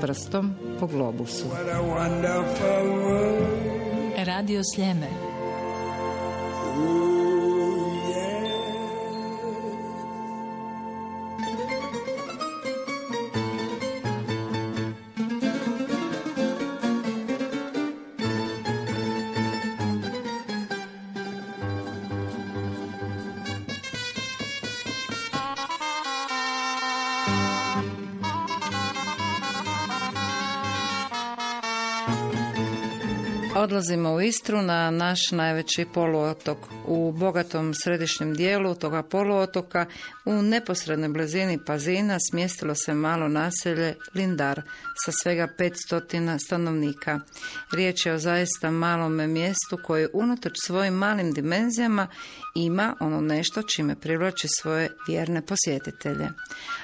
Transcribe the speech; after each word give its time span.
prstom 0.00 0.54
po 0.80 0.86
globusu. 0.86 1.44
Radio 4.26 4.60
Sljeme. 4.74 5.29
Odlazimo 33.80 34.12
u 34.12 34.20
Istru 34.20 34.62
na 34.62 34.90
naš 34.90 35.30
najveći 35.30 35.86
poluotok. 35.94 36.58
U 36.86 37.12
bogatom 37.12 37.74
središnjem 37.74 38.34
dijelu 38.34 38.74
toga 38.74 39.02
poluotoka 39.02 39.86
u 40.24 40.42
neposrednoj 40.42 41.08
blizini 41.08 41.58
Pazina 41.64 42.18
smjestilo 42.30 42.74
se 42.74 42.94
malo 42.94 43.28
naselje 43.28 43.94
Lindar 44.14 44.62
sa 45.04 45.12
svega 45.22 45.48
500 45.58 46.38
stanovnika. 46.46 47.20
Riječ 47.72 48.06
je 48.06 48.12
o 48.12 48.18
zaista 48.18 48.70
malome 48.70 49.26
mjestu 49.26 49.78
koje 49.84 50.08
unatoč 50.12 50.52
svojim 50.66 50.94
malim 50.94 51.32
dimenzijama 51.32 52.06
ima 52.54 52.96
ono 53.00 53.20
nešto 53.20 53.62
čime 53.62 53.96
privlači 53.96 54.48
svoje 54.60 54.90
vjerne 55.08 55.42
posjetitelje. 55.46 56.28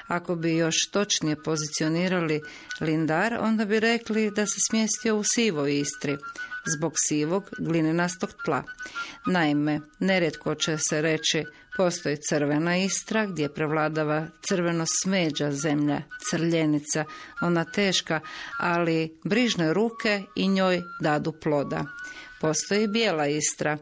Ako 0.07 0.35
bi 0.35 0.57
još 0.57 0.75
točnije 0.91 1.43
pozicionirali 1.43 2.41
Lindar, 2.81 3.37
onda 3.39 3.65
bi 3.65 3.79
rekli 3.79 4.31
da 4.31 4.45
se 4.45 4.55
smjestio 4.69 5.17
u 5.17 5.23
sivoj 5.35 5.79
Istri, 5.79 6.17
zbog 6.75 6.93
sivog 6.95 7.49
glinenastog 7.59 8.29
tla. 8.45 8.63
Naime, 9.27 9.79
nerijetko 9.99 10.55
će 10.55 10.77
se 10.77 11.01
reći 11.01 11.45
postoji 11.77 12.17
crvena 12.29 12.77
istra 12.77 13.25
gdje 13.25 13.53
prevladava 13.53 14.27
crveno 14.41 14.85
smeđa 15.03 15.51
zemlja, 15.51 16.01
crljenica, 16.29 17.05
ona 17.41 17.65
teška, 17.65 18.19
ali 18.59 19.19
brižne 19.23 19.73
ruke 19.73 20.23
i 20.35 20.47
njoj 20.47 20.81
dadu 21.01 21.31
ploda. 21.31 21.85
Postoji 22.41 22.87
bijela 22.87 23.27
istra, 23.27 23.77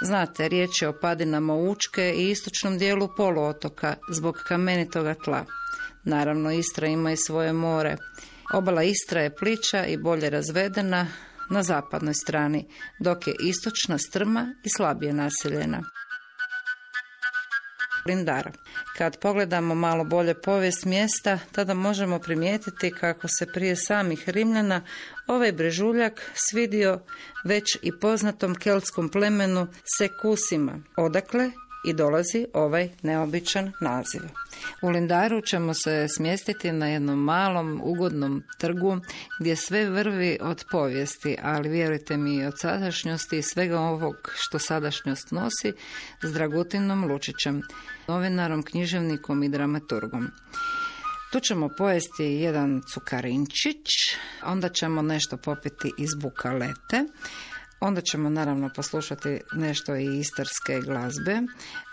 Znate, 0.00 0.48
riječ 0.48 0.82
je 0.82 0.88
o 0.88 0.98
padinama 1.00 1.54
Učke 1.54 2.14
i 2.16 2.30
istočnom 2.30 2.78
dijelu 2.78 3.08
poluotoka 3.16 3.94
zbog 4.10 4.34
kamenitoga 4.48 5.14
tla. 5.14 5.44
Naravno, 6.04 6.52
Istra 6.52 6.86
ima 6.86 7.12
i 7.12 7.16
svoje 7.16 7.52
more. 7.52 7.96
Obala 8.54 8.82
Istra 8.82 9.20
je 9.20 9.34
pliča 9.34 9.86
i 9.86 9.96
bolje 9.96 10.30
razvedena, 10.30 11.06
na 11.50 11.62
zapadnoj 11.62 12.14
strani, 12.14 12.68
dok 13.00 13.26
je 13.26 13.34
istočna 13.40 13.98
strma 13.98 14.54
i 14.64 14.68
slabije 14.68 15.12
naseljena. 15.12 15.82
Lindar. 18.06 18.50
Kad 18.96 19.20
pogledamo 19.20 19.74
malo 19.74 20.04
bolje 20.04 20.34
povijest 20.34 20.84
mjesta, 20.84 21.38
tada 21.52 21.74
možemo 21.74 22.18
primijetiti 22.18 22.90
kako 22.90 23.28
se 23.28 23.46
prije 23.46 23.76
samih 23.76 24.28
Rimljana 24.28 24.82
ovaj 25.26 25.52
brežuljak 25.52 26.30
svidio 26.34 27.00
već 27.44 27.64
i 27.82 27.92
poznatom 28.00 28.54
keltskom 28.54 29.08
plemenu 29.08 29.66
Sekusima, 29.98 30.78
odakle 30.96 31.50
i 31.86 31.92
dolazi 31.92 32.46
ovaj 32.54 32.88
neobičan 33.02 33.72
naziv. 33.80 34.20
U 34.82 34.88
Lindaru 34.88 35.40
ćemo 35.40 35.74
se 35.74 36.06
smjestiti 36.16 36.72
na 36.72 36.88
jednom 36.88 37.18
malom, 37.18 37.80
ugodnom 37.84 38.42
trgu 38.58 38.98
gdje 39.40 39.56
sve 39.56 39.90
vrvi 39.90 40.38
od 40.40 40.64
povijesti, 40.70 41.36
ali 41.42 41.68
vjerujte 41.68 42.16
mi 42.16 42.46
od 42.46 42.54
sadašnjosti 42.60 43.38
i 43.38 43.42
svega 43.42 43.80
ovog 43.80 44.32
što 44.34 44.58
sadašnjost 44.58 45.30
nosi 45.30 45.72
s 46.22 46.32
Dragutinom 46.32 47.04
Lučićem, 47.04 47.62
novinarom, 48.08 48.62
književnikom 48.62 49.42
i 49.42 49.48
dramaturgom. 49.48 50.30
Tu 51.32 51.40
ćemo 51.40 51.68
pojesti 51.78 52.24
jedan 52.24 52.82
cukarinčić, 52.94 53.86
onda 54.44 54.68
ćemo 54.68 55.02
nešto 55.02 55.36
popiti 55.36 55.92
iz 55.98 56.14
bukalete, 56.14 57.04
Onda 57.80 58.00
ćemo 58.00 58.28
naravno 58.28 58.70
poslušati 58.76 59.40
nešto 59.52 59.96
i 59.96 60.18
istarske 60.18 60.80
glazbe. 60.80 61.42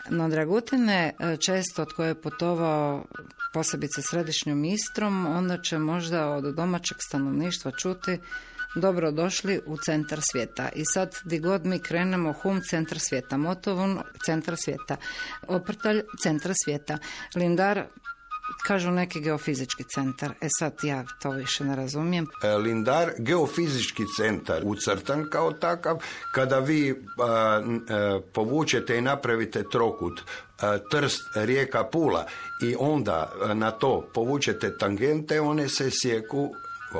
No 0.09 0.29
Dragutine, 0.29 1.13
često 1.39 1.85
koje 1.95 2.07
je 2.07 2.21
putovao 2.21 3.05
posebice 3.53 4.01
središnjom 4.01 4.65
Istrom, 4.65 5.25
onda 5.25 5.61
će 5.61 5.77
možda 5.77 6.29
od 6.29 6.55
domaćeg 6.55 6.97
stanovništva 7.07 7.71
čuti 7.71 8.19
dobro 8.75 9.11
došli 9.11 9.61
u 9.65 9.77
centar 9.77 10.19
svijeta. 10.31 10.69
I 10.75 10.81
sad 10.93 11.15
di 11.23 11.39
god 11.39 11.65
mi 11.65 11.79
krenemo 11.79 12.33
hum 12.33 12.61
centar 12.69 12.99
svijeta, 12.99 13.37
Motovun 13.37 13.99
centar 14.25 14.57
svijeta, 14.57 14.95
Oprtalj 15.47 16.01
centar 16.23 16.51
svijeta, 16.63 16.97
Lindar 17.35 17.85
Kažu 18.67 18.91
neki 18.91 19.19
geofizički 19.19 19.83
centar. 19.95 20.33
E 20.41 20.47
sad 20.59 20.73
ja 20.83 21.03
to 21.21 21.31
više 21.31 21.63
ne 21.63 21.75
razumijem. 21.75 22.27
E, 22.43 22.57
Lindar, 22.57 23.11
geofizički 23.17 24.03
centar 24.17 24.61
ucrtan 24.65 25.25
kao 25.29 25.51
takav. 25.51 25.97
Kada 26.31 26.59
vi 26.59 26.89
e, 26.89 26.95
povučete 28.33 28.97
i 28.97 29.01
napravite 29.01 29.63
trokut 29.69 30.21
Trst, 30.91 31.21
rijeka 31.35 31.83
Pula 31.83 32.25
i 32.61 32.75
onda 32.79 33.31
na 33.53 33.71
to 33.71 34.09
povučete 34.13 34.77
tangente, 34.77 35.41
one 35.41 35.69
se 35.69 35.89
sjeku 36.01 36.49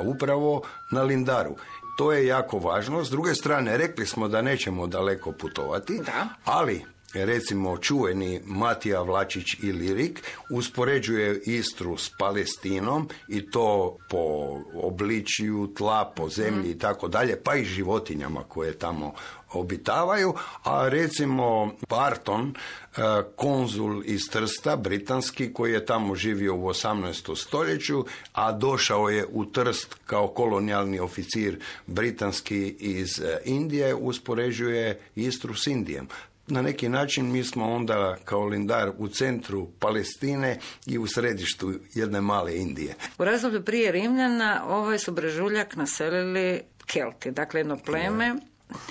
upravo 0.04 0.62
na 0.92 1.02
Lindaru. 1.02 1.56
To 1.98 2.12
je 2.12 2.26
jako 2.26 2.58
važno. 2.58 3.04
S 3.04 3.10
druge 3.10 3.34
strane, 3.34 3.76
rekli 3.76 4.06
smo 4.06 4.28
da 4.28 4.42
nećemo 4.42 4.86
daleko 4.86 5.32
putovati, 5.32 6.00
da. 6.06 6.28
ali 6.44 6.93
recimo 7.14 7.78
čuveni 7.78 8.40
Matija 8.44 9.02
Vlačić 9.02 9.54
i 9.62 9.72
Lirik 9.72 10.22
uspoređuje 10.50 11.40
Istru 11.46 11.96
s 11.96 12.10
Palestinom 12.18 13.08
i 13.28 13.50
to 13.50 13.96
po 14.08 14.58
obličiju 14.74 15.72
tla, 15.76 16.12
po 16.16 16.28
zemlji 16.28 16.70
i 16.70 16.78
tako 16.78 17.08
dalje, 17.08 17.40
pa 17.44 17.54
i 17.54 17.64
životinjama 17.64 18.42
koje 18.42 18.78
tamo 18.78 19.14
obitavaju, 19.54 20.34
a 20.64 20.88
recimo 20.88 21.72
Barton, 21.88 22.54
e, 22.54 23.00
konzul 23.36 24.02
iz 24.04 24.20
Trsta, 24.30 24.76
britanski, 24.76 25.52
koji 25.52 25.72
je 25.72 25.86
tamo 25.86 26.14
živio 26.14 26.54
u 26.54 26.68
18. 26.68 27.36
stoljeću, 27.36 28.04
a 28.32 28.52
došao 28.52 29.08
je 29.08 29.26
u 29.32 29.44
Trst 29.44 29.96
kao 30.06 30.28
kolonijalni 30.28 31.00
oficir 31.00 31.60
britanski 31.86 32.76
iz 32.78 33.20
e, 33.20 33.38
Indije, 33.44 33.94
uspoređuje 33.94 35.00
Istru 35.14 35.54
s 35.54 35.66
Indijem 35.66 36.08
na 36.46 36.62
neki 36.62 36.88
način 36.88 37.32
mi 37.32 37.44
smo 37.44 37.72
onda 37.72 38.16
kao 38.24 38.44
lindar 38.46 38.92
u 38.98 39.08
centru 39.08 39.68
Palestine 39.78 40.58
i 40.86 40.98
u 40.98 41.06
središtu 41.06 41.72
jedne 41.94 42.20
male 42.20 42.56
Indije. 42.56 42.94
U 43.18 43.24
razdoblju 43.24 43.64
prije 43.64 43.92
Rimljana 43.92 44.64
ovaj 44.68 44.98
su 44.98 45.12
Brežuljak 45.12 45.76
naselili 45.76 46.60
Kelti, 46.86 47.30
dakle 47.30 47.60
jedno 47.60 47.76
pleme 47.76 48.34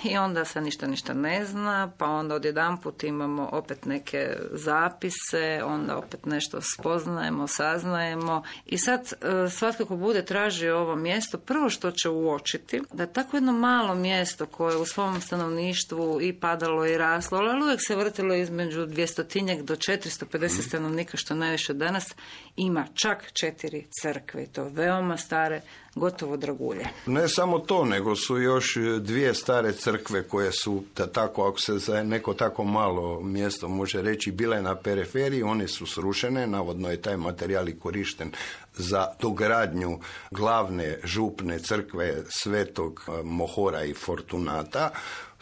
i 0.04 0.18
onda 0.18 0.46
se 0.46 0.62
ništa 0.62 0.88
ništa 0.88 1.14
ne 1.14 1.46
zna, 1.46 1.92
pa 1.98 2.06
onda 2.06 2.36
odjedanput 2.36 3.04
imamo 3.04 3.50
opet 3.52 3.86
neke 3.86 4.38
zapise, 4.52 5.62
onda 5.66 5.98
opet 5.98 6.26
nešto 6.26 6.62
spoznajemo, 6.62 7.48
saznajemo 7.48 8.44
i 8.66 8.78
sad 8.78 9.14
e, 9.14 9.50
svatko 9.50 9.86
ko 9.86 9.96
bude 9.96 10.26
tražio 10.26 10.80
ovo 10.80 10.96
mjesto, 10.96 11.38
prvo 11.38 11.70
što 11.70 11.92
će 11.92 12.10
uočiti, 12.10 12.82
da 12.94 13.06
tako 13.06 13.38
jedno 13.38 13.52
malo 13.52 13.96
mjesto 13.96 14.46
koje 14.46 14.78
u 14.78 14.86
svom 14.86 15.22
stanovništvu 15.22 16.22
i 16.22 16.34
padalo 16.34 16.86
i 16.86 16.98
raslo, 16.98 17.38
ali 17.38 17.64
uvijek 17.64 17.80
se 17.88 17.96
vrtilo 17.96 18.36
između 18.36 18.86
200 18.86 19.64
do 19.64 19.76
450 19.76 20.44
mhm. 20.44 20.48
stanovnika, 20.48 21.18
što 21.18 21.36
najviše 21.36 21.74
danas, 21.74 22.16
ima 22.56 22.88
čak 22.94 23.32
četiri 23.34 23.88
crkve, 24.02 24.48
to 24.48 24.64
veoma 24.64 25.18
stare, 25.18 25.62
gotovo 25.96 26.38
dragulje. 26.38 26.88
Ne 27.06 27.28
samo 27.28 27.60
to, 27.60 27.86
nego 27.86 28.16
su 28.16 28.38
još 28.38 28.78
dvije 29.00 29.34
stare 29.34 29.72
crkve 29.72 30.24
koje 30.24 30.52
su, 30.52 30.84
da 30.96 31.08
tako, 31.08 31.48
ako 31.48 31.60
se 31.60 31.78
za 31.78 32.04
neko 32.04 32.34
tako 32.34 32.64
malo 32.64 33.22
mjesto 33.22 33.68
može 33.68 34.02
reći, 34.02 34.32
bile 34.32 34.62
na 34.62 34.76
periferiji, 34.76 35.44
one 35.44 35.68
su 35.68 35.86
srušene, 35.86 36.48
navodno 36.48 36.92
je 36.92 37.02
taj 37.02 37.18
materijal 37.18 37.70
i 37.70 37.80
korišten 37.80 38.32
za 38.76 39.08
dogradnju 39.22 40.00
glavne 40.32 41.00
župne 41.04 41.60
crkve 41.60 42.24
svetog 42.30 43.06
eh, 43.08 43.24
Mohora 43.24 43.84
i 43.84 43.94
Fortunata 43.94 44.90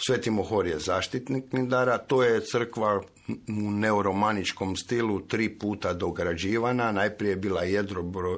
Sveti 0.05 0.31
Mohor 0.31 0.67
je 0.67 0.79
zaštitnik 0.79 1.53
Lindara, 1.53 1.97
to 1.97 2.23
je 2.23 2.41
crkva 2.45 3.01
u 3.47 3.71
neuromaničkom 3.71 4.75
stilu 4.75 5.19
tri 5.19 5.49
puta 5.49 5.93
dograđivana. 5.93 6.91
Najprije 6.91 7.31
je 7.31 7.35
bila 7.35 7.63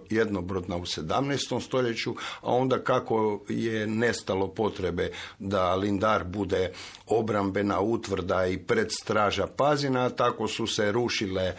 jednobrodna 0.10 0.78
u 0.78 0.86
17. 0.86 1.62
stoljeću, 1.62 2.16
a 2.42 2.54
onda 2.54 2.80
kako 2.80 3.40
je 3.50 3.88
nestalo 3.88 4.48
potrebe 4.48 5.12
da 5.40 5.76
Lindar 5.76 6.24
bude 6.24 6.72
obrambena 7.08 7.82
utvrda 7.82 8.46
i 8.46 8.58
predstraža 8.58 9.48
Pazina, 9.48 10.10
tako 10.10 10.48
su 10.48 10.68
se 10.68 10.92
rušile, 10.92 11.44
e, 11.44 11.56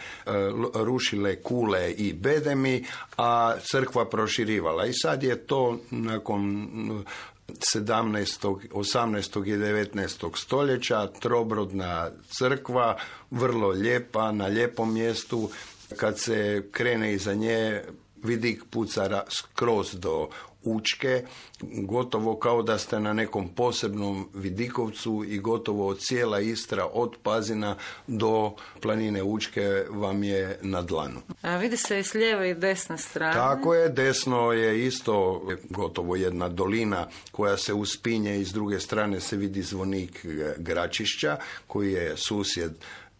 rušile 0.73 1.35
kule 1.35 1.91
i 1.91 2.13
bedemi, 2.13 2.85
a 3.17 3.55
crkva 3.71 4.09
proširivala. 4.09 4.85
I 4.85 4.93
sad 4.93 5.23
je 5.23 5.47
to 5.47 5.79
nakon 5.91 6.67
17., 7.47 8.69
18. 8.71 9.45
i 9.45 9.57
19. 9.57 10.37
stoljeća, 10.37 11.07
trobrodna 11.07 12.11
crkva, 12.37 12.97
vrlo 13.31 13.67
lijepa, 13.67 14.31
na 14.31 14.45
lijepom 14.45 14.93
mjestu. 14.93 15.49
Kad 15.97 16.19
se 16.19 16.67
krene 16.71 17.13
iza 17.13 17.33
nje, 17.33 17.83
vidik 18.23 18.63
puca 18.69 19.23
skroz 19.29 19.93
do 19.93 20.29
Učke, 20.65 21.25
gotovo 21.61 22.35
kao 22.35 22.61
da 22.61 22.77
ste 22.77 22.99
na 22.99 23.13
nekom 23.13 23.49
posebnom 23.49 24.29
vidikovcu 24.33 25.23
i 25.27 25.39
gotovo 25.39 25.93
cijela 25.93 26.39
Istra 26.39 26.85
od 26.93 27.15
Pazina 27.23 27.75
do 28.07 28.51
planine 28.81 29.23
Učke 29.23 29.85
vam 29.89 30.23
je 30.23 30.59
na 30.61 30.81
dlanu. 30.81 31.21
A 31.41 31.57
vidi 31.57 31.77
se 31.77 31.99
i 31.99 32.03
s 32.03 32.13
lijeve 32.13 32.49
i 32.49 32.53
desne 32.53 32.97
strane. 32.97 33.33
Tako 33.33 33.73
je, 33.73 33.89
desno 33.89 34.51
je 34.51 34.85
isto 34.85 35.41
gotovo 35.69 36.15
jedna 36.15 36.49
dolina 36.49 37.07
koja 37.31 37.57
se 37.57 37.73
uspinje 37.73 38.39
i 38.39 38.45
s 38.45 38.53
druge 38.53 38.79
strane 38.79 39.19
se 39.19 39.37
vidi 39.37 39.61
zvonik 39.61 40.25
Gračišća 40.57 41.37
koji 41.67 41.93
je 41.93 42.17
susjed 42.17 42.71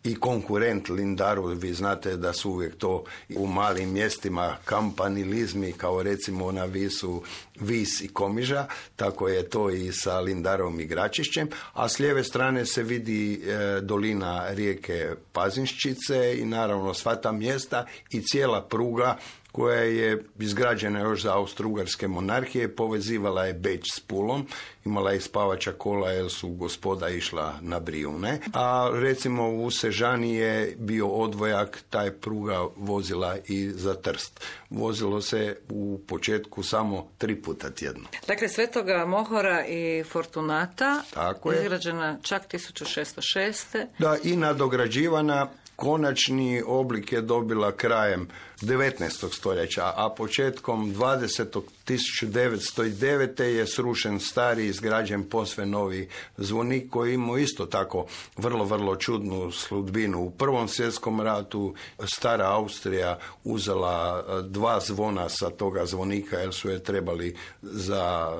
i 0.05 0.15
konkurent 0.15 0.89
Lindaru, 0.89 1.45
vi 1.45 1.73
znate 1.73 2.17
da 2.17 2.33
su 2.33 2.51
uvijek 2.51 2.77
to 2.77 3.03
u 3.35 3.47
malim 3.47 3.93
mjestima 3.93 4.57
kampanilizmi 4.65 5.71
kao 5.71 6.03
recimo 6.03 6.51
na 6.51 6.65
Visu 6.65 7.23
Vis 7.59 8.01
i 8.01 8.07
Komiža, 8.07 8.65
tako 8.95 9.27
je 9.27 9.49
to 9.49 9.69
i 9.69 9.91
sa 9.91 10.19
Lindarom 10.19 10.79
i 10.79 10.85
Gračišćem, 10.85 11.49
a 11.73 11.89
s 11.89 11.99
lijeve 11.99 12.23
strane 12.23 12.65
se 12.65 12.83
vidi 12.83 13.33
e, 13.33 13.81
dolina 13.81 14.47
rijeke 14.49 15.09
Pazinščice 15.33 16.37
i 16.37 16.45
naravno 16.45 16.93
sva 16.93 17.15
ta 17.15 17.31
mjesta 17.31 17.85
i 18.11 18.21
cijela 18.21 18.61
pruga 18.61 19.17
koja 19.55 19.81
je 19.81 20.23
izgrađena 20.39 20.99
još 20.99 21.21
za 21.21 21.33
austrougarske 21.33 22.07
monarhije, 22.07 22.75
povezivala 22.75 23.45
je 23.45 23.53
Beč 23.53 23.91
s 23.93 23.99
Pulom, 23.99 24.47
imala 24.85 25.11
je 25.11 25.21
spavača 25.21 25.71
kola 25.71 26.11
jer 26.11 26.29
su 26.29 26.49
gospoda 26.49 27.09
išla 27.09 27.53
na 27.61 27.79
Brijune, 27.79 28.39
a 28.53 28.89
recimo 28.93 29.49
u 29.49 29.71
Sežani 29.71 30.35
je 30.35 30.75
bio 30.79 31.07
odvojak, 31.07 31.83
taj 31.89 32.11
pruga 32.11 32.65
vozila 32.75 33.37
i 33.47 33.69
za 33.69 33.95
Trst. 33.95 34.43
Vozilo 34.69 35.21
se 35.21 35.57
u 35.69 36.01
početku 36.07 36.63
samo 36.63 37.07
tri 37.17 37.35
puta 37.41 37.69
tjedno. 37.69 38.03
Dakle, 38.27 38.47
Svetoga 38.47 39.05
Mohora 39.05 39.65
i 39.67 40.03
Fortunata 40.03 41.01
Tako 41.13 41.51
je. 41.51 41.61
izgrađena 41.61 42.17
čak 42.21 42.43
1606. 42.51 43.85
Da, 43.99 44.17
i 44.23 44.35
nadograđivana 44.35 45.47
konačni 45.75 46.63
oblik 46.65 47.11
je 47.11 47.21
dobila 47.21 47.71
krajem 47.71 48.27
19. 48.61 49.33
stoljeća, 49.33 49.93
a 49.95 50.09
početkom 50.17 50.95
20. 50.95 51.61
1909. 51.87 53.43
je 53.43 53.67
srušen 53.67 54.19
stari 54.19 54.65
izgrađen 54.65 55.29
posve 55.29 55.65
novi 55.65 56.09
zvonik 56.37 56.89
koji 56.89 57.13
imao 57.13 57.37
isto 57.37 57.65
tako 57.65 58.05
vrlo, 58.37 58.65
vrlo 58.65 58.95
čudnu 58.95 59.51
sludbinu. 59.51 60.21
U 60.21 60.31
Prvom 60.31 60.67
svjetskom 60.67 61.21
ratu 61.21 61.75
stara 62.03 62.45
Austrija 62.45 63.19
uzela 63.43 64.25
e, 64.27 64.41
dva 64.49 64.79
zvona 64.79 65.29
sa 65.29 65.49
toga 65.49 65.85
zvonika 65.85 66.37
jer 66.37 66.53
su 66.53 66.69
je 66.69 66.83
trebali 66.83 67.35
za 67.61 68.31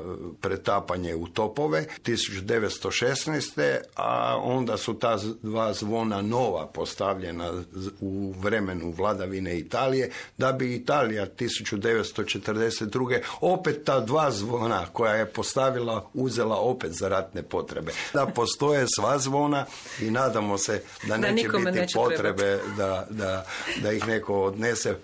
pretapanje 0.42 1.16
u 1.16 1.28
topove 1.28 1.86
1916. 2.04 3.78
a 3.96 4.38
onda 4.44 4.78
su 4.78 4.94
ta 4.94 5.18
dva 5.42 5.74
zvona 5.74 6.22
nova 6.22 6.68
postavljena 6.68 7.64
u 8.02 8.34
vremenu 8.40 8.94
vladavine 8.98 9.58
Italije 9.58 10.05
da 10.38 10.52
bi 10.52 10.76
Italija 10.76 11.28
1942. 11.40 13.20
opet 13.42 13.84
ta 13.86 14.00
dva 14.00 14.32
zvona 14.32 14.86
koja 14.94 15.14
je 15.14 15.26
postavila 15.26 16.10
uzela 16.14 16.56
opet 16.56 16.92
za 16.92 17.10
ratne 17.10 17.44
potrebe. 17.44 17.92
Da 18.14 18.26
postoje 18.26 18.86
sva 18.96 19.20
zvona 19.20 19.66
i 20.02 20.12
nadamo 20.12 20.58
se 20.58 20.84
da, 21.08 21.18
neće 21.18 21.50
biti 21.50 21.94
potrebe 21.94 22.60
da, 22.78 23.08
da, 23.10 23.46
da 23.82 23.92
ih 23.92 24.08
neko 24.08 24.44
odnese, 24.44 24.96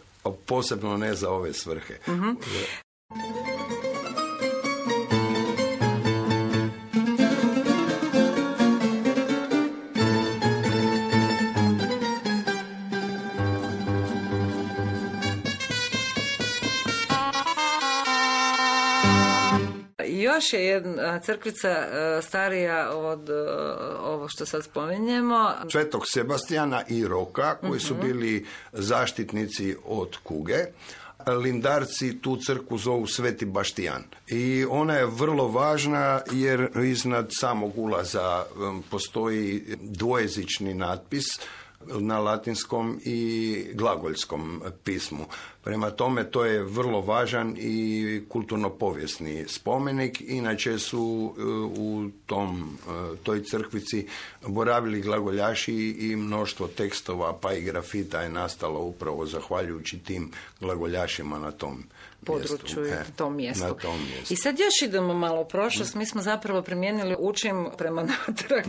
posebno 0.46 0.98
ne 0.98 1.16
za 1.16 1.30
ove 1.30 1.54
svrhe. 1.54 1.94
Mhm. 2.08 2.30
Još 20.22 20.54
je 20.54 20.66
jedna 20.66 21.20
crkvica 21.20 21.88
starija 22.22 22.90
od 22.98 23.30
ovo 24.04 24.28
što 24.30 24.46
sad 24.46 24.64
spominjemo. 24.64 25.54
Svetog 25.72 26.02
Sebastijana 26.06 26.84
i 26.90 27.08
Roka, 27.08 27.56
koji 27.56 27.80
su 27.80 27.94
mhm. 27.94 28.08
bili 28.08 28.46
zaštitnici 28.72 29.76
od 29.86 30.18
kuge. 30.24 30.58
Lindarci 31.28 32.22
tu 32.22 32.38
crkvu 32.46 32.78
zovu 32.78 33.08
Sveti 33.08 33.46
Baštijan. 33.46 34.04
I 34.28 34.66
ona 34.70 34.94
je 34.94 35.06
vrlo 35.06 35.48
važna 35.48 36.22
jer 36.32 36.70
iznad 36.84 37.30
samog 37.40 37.78
ulaza 37.78 38.46
postoji 38.90 39.64
dvojezični 39.82 40.74
natpis 40.74 41.26
na 41.88 42.20
latinskom 42.20 43.00
i 43.06 43.66
glagoljskom 43.74 44.62
pismu. 44.84 45.26
Prema 45.64 45.92
tome 45.92 46.24
to 46.24 46.46
je 46.46 46.64
vrlo 46.64 47.02
važan 47.02 47.56
i 47.58 48.22
kulturno-povijesni 48.30 49.46
spomenik. 49.48 50.22
Inače 50.22 50.80
su 50.80 51.34
e, 51.38 51.42
u 51.80 52.10
tom, 52.26 52.78
e, 52.88 53.16
toj 53.24 53.44
crkvici 53.44 54.08
boravili 54.48 55.02
glagoljaši 55.02 55.74
i 56.00 56.16
mnoštvo 56.16 56.68
tekstova 56.68 57.38
pa 57.42 57.54
i 57.54 57.62
grafita 57.62 58.22
je 58.22 58.30
nastalo 58.30 58.80
upravo 58.80 59.26
zahvaljujući 59.26 60.00
tim 60.00 60.32
glagoljašima 60.60 61.40
na 61.40 61.52
tom 61.52 61.84
području 62.26 62.86
i 62.86 62.90
e, 62.90 63.04
tom 63.16 63.36
mjestu. 63.36 63.64
Na 63.64 63.74
tom 63.74 64.00
mjestu. 64.10 64.34
I 64.34 64.38
sad 64.38 64.60
još 64.60 64.82
idemo 64.82 65.14
malo 65.14 65.42
u 65.42 65.48
prošlost. 65.48 65.96
Mi 65.96 66.06
smo 66.06 66.22
zapravo 66.22 66.62
primijenili 66.62 67.16
učim 67.20 67.68
prema 67.78 68.04
natrag. 68.28 68.66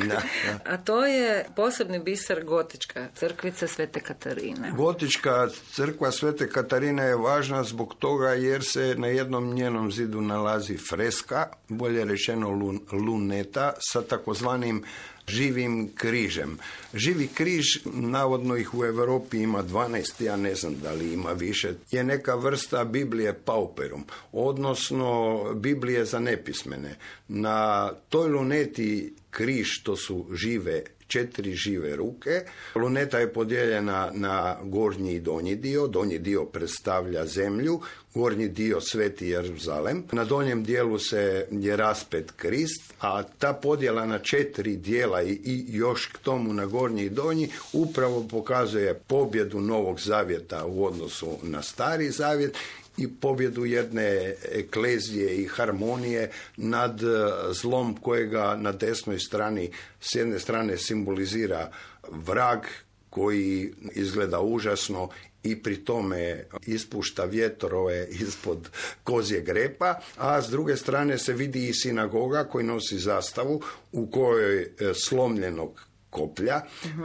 A 0.64 0.76
to 0.76 1.06
je 1.06 1.46
posebni 1.56 1.98
biser 1.98 2.44
gotička 2.44 3.08
crkvica 3.14 3.66
Svete 3.66 4.00
Katarine. 4.00 4.72
Gotička 4.76 5.48
crkva 5.72 6.10
Svete 6.10 6.48
Katarine 6.50 7.02
je 7.02 7.16
važna 7.16 7.64
zbog 7.64 7.94
toga 7.98 8.28
jer 8.28 8.64
se 8.64 8.94
na 8.98 9.06
jednom 9.06 9.54
njenom 9.54 9.92
zidu 9.92 10.20
nalazi 10.20 10.76
freska, 10.76 11.48
bolje 11.68 12.04
rečeno 12.04 12.50
luneta, 12.92 13.72
sa 13.78 14.02
takozvanim 14.02 14.84
živim 15.28 15.90
križem. 15.94 16.58
Živi 16.94 17.26
križ, 17.34 17.64
navodno 17.84 18.56
ih 18.56 18.74
u 18.74 18.84
Europi 18.84 19.38
ima 19.38 19.62
12, 19.62 20.24
ja 20.24 20.36
ne 20.36 20.54
znam 20.54 20.80
da 20.80 20.92
li 20.92 21.12
ima 21.12 21.32
više, 21.32 21.74
je 21.90 22.04
neka 22.04 22.34
vrsta 22.34 22.84
Biblije 22.84 23.32
pauperum, 23.34 24.04
odnosno 24.32 25.42
Biblije 25.54 26.04
za 26.04 26.18
nepismene. 26.18 26.96
Na 27.28 27.90
toj 28.08 28.28
luneti 28.28 29.14
križ, 29.30 29.82
to 29.82 29.96
su 29.96 30.26
žive 30.32 30.82
četiri 31.12 31.54
žive 31.54 31.96
ruke. 31.96 32.44
Luneta 32.74 33.18
je 33.18 33.32
podijeljena 33.32 34.10
na 34.14 34.56
gornji 34.62 35.14
i 35.14 35.20
donji 35.20 35.56
dio. 35.56 35.86
Donji 35.86 36.18
dio 36.18 36.44
predstavlja 36.44 37.26
zemlju, 37.26 37.80
gornji 38.14 38.48
dio 38.48 38.80
Sveti 38.80 39.28
Jeruzalem. 39.28 40.04
Na 40.12 40.24
donjem 40.24 40.64
dijelu 40.64 40.98
se 40.98 41.46
je 41.50 41.76
raspet 41.76 42.32
Krist, 42.36 42.94
a 43.00 43.22
ta 43.22 43.52
podjela 43.52 44.06
na 44.06 44.18
četiri 44.18 44.76
dijela 44.76 45.22
i 45.22 45.64
još 45.68 46.06
k 46.06 46.18
tomu 46.18 46.52
na 46.52 46.66
gornji 46.66 47.04
i 47.04 47.10
donji 47.10 47.48
upravo 47.72 48.26
pokazuje 48.30 48.94
pobjedu 48.94 49.60
Novog 49.60 50.00
Zavjeta 50.00 50.64
u 50.66 50.84
odnosu 50.84 51.38
na 51.42 51.62
Stari 51.62 52.10
Zavjet 52.10 52.58
i 52.96 53.08
pobjedu 53.20 53.64
jedne 53.64 54.34
eklezije 54.52 55.36
i 55.36 55.46
harmonije 55.46 56.30
nad 56.56 57.02
e, 57.02 57.06
zlom 57.52 57.96
kojega 57.96 58.56
na 58.56 58.72
desnoj 58.72 59.18
strani 59.18 59.70
s 60.00 60.14
jedne 60.14 60.38
strane 60.38 60.78
simbolizira 60.78 61.70
vrag 62.10 62.58
koji 63.10 63.72
izgleda 63.94 64.40
užasno 64.40 65.08
i 65.42 65.62
pri 65.62 65.76
tome 65.76 66.44
ispušta 66.66 67.24
vjetrove 67.24 68.06
ispod 68.10 68.70
kozje 69.04 69.40
grepa, 69.40 69.94
a 70.16 70.42
s 70.42 70.50
druge 70.50 70.76
strane 70.76 71.18
se 71.18 71.32
vidi 71.32 71.68
i 71.68 71.74
sinagoga 71.74 72.44
koji 72.44 72.66
nosi 72.66 72.98
zastavu 72.98 73.62
u 73.92 74.06
kojoj 74.06 74.62
e, 74.62 74.68
slomljenog 74.94 75.86
koplja. 76.10 76.60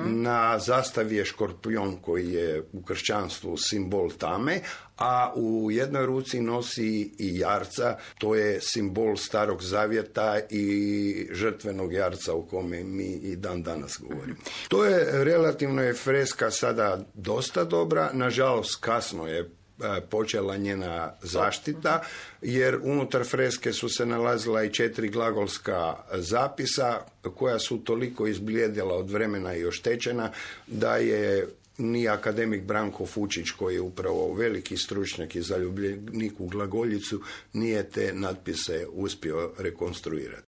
Na 0.06 0.60
zastavi 0.60 1.16
je 1.16 1.26
škorpion 1.26 1.98
koji 2.02 2.32
je 2.34 2.64
u 2.74 2.82
kršćanstvu 2.82 3.58
simbol 3.58 4.12
tame, 4.18 4.60
a 4.98 5.34
u 5.36 5.72
jednoj 5.72 6.06
ruci 6.06 6.42
nosi 6.42 7.16
i 7.18 7.40
jarca, 7.40 7.98
to 8.18 8.36
je 8.36 8.62
simbol 8.62 9.18
starog 9.18 9.64
zavjeta 9.64 10.40
i 10.50 11.28
žrtvenog 11.32 11.94
jarca 11.94 12.34
o 12.34 12.42
kome 12.42 12.84
mi 12.84 13.12
i 13.12 13.36
dan 13.36 13.64
danas 13.64 13.98
govorimo. 14.00 14.38
To 14.68 14.86
je 14.86 15.24
relativno 15.24 15.84
je 15.84 15.94
freska 15.94 16.52
sada 16.52 17.06
dosta 17.14 17.64
dobra, 17.64 18.10
nažalost 18.14 18.76
kasno 18.82 19.28
je 19.28 19.50
E, 19.84 20.02
počela 20.02 20.58
njena 20.58 21.14
zaštita, 21.22 22.02
jer 22.42 22.80
unutar 22.84 23.24
freske 23.26 23.74
su 23.74 23.90
se 23.90 24.06
nalazila 24.06 24.64
i 24.64 24.74
četiri 24.74 25.10
glagolska 25.10 25.96
zapisa 26.14 27.00
koja 27.36 27.60
su 27.60 27.78
toliko 27.78 28.28
izblijedila 28.28 28.96
od 28.96 29.12
vremena 29.12 29.56
i 29.56 29.66
oštećena 29.66 30.32
da 30.68 30.96
je 30.96 31.48
ni 31.78 32.08
akademik 32.08 32.64
Branko 32.64 33.06
Fučić 33.06 33.52
koji 33.52 33.76
je 33.76 33.82
upravo 33.82 34.34
veliki 34.34 34.78
stručnjak 34.78 35.36
i 35.36 35.42
zaljubljenik 35.42 36.40
u 36.40 36.48
glagoljicu 36.48 37.22
nije 37.54 37.90
te 37.90 38.14
natpise 38.14 38.88
uspio 38.92 39.54
rekonstruirati. 39.58 40.48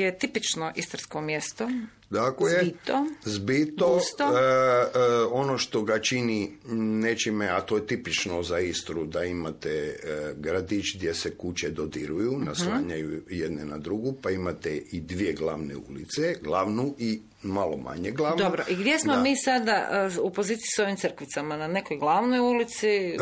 Je 0.00 0.18
tipično 0.18 0.72
istarsko 0.76 1.20
mjesto. 1.20 1.68
Dakle, 2.10 2.50
zbito, 2.50 3.06
zbito 3.24 3.98
e, 3.98 4.24
e, 4.28 5.00
ono 5.30 5.58
što 5.58 5.82
ga 5.82 5.98
čini 5.98 6.52
nečime, 6.74 7.48
a 7.48 7.60
to 7.60 7.76
je 7.76 7.86
tipično 7.86 8.42
za 8.42 8.58
Istru, 8.58 9.04
da 9.04 9.24
imate 9.24 9.70
e, 9.70 10.34
gradić 10.36 10.96
gdje 10.96 11.14
se 11.14 11.36
kuće 11.36 11.70
dodiruju, 11.70 12.32
mhm. 12.32 12.44
naslanjaju 12.44 13.22
jedne 13.28 13.64
na 13.64 13.78
drugu, 13.78 14.14
pa 14.22 14.30
imate 14.30 14.76
i 14.76 15.00
dvije 15.00 15.32
glavne 15.32 15.74
ulice, 15.88 16.34
glavnu 16.42 16.94
i 16.98 17.20
malo 17.42 17.76
manje 17.76 18.10
glavnu. 18.10 18.44
Dobro, 18.44 18.64
i 18.68 18.74
gdje 18.74 18.98
smo 18.98 19.20
mi 19.20 19.36
sada 19.36 20.08
u 20.22 20.30
poziciji 20.30 20.68
s 20.76 20.78
ovim 20.78 20.96
crkvicama? 20.96 21.56
Na 21.56 21.68
nekoj 21.68 21.96
glavnoj 21.96 22.38
ulici? 22.38 23.16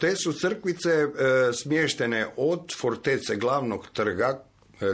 te 0.00 0.16
su 0.16 0.32
crkvice 0.32 1.08
smještene 1.62 2.26
od 2.36 2.74
fortece 2.80 3.36
glavnog 3.36 3.88
trga, 3.92 4.44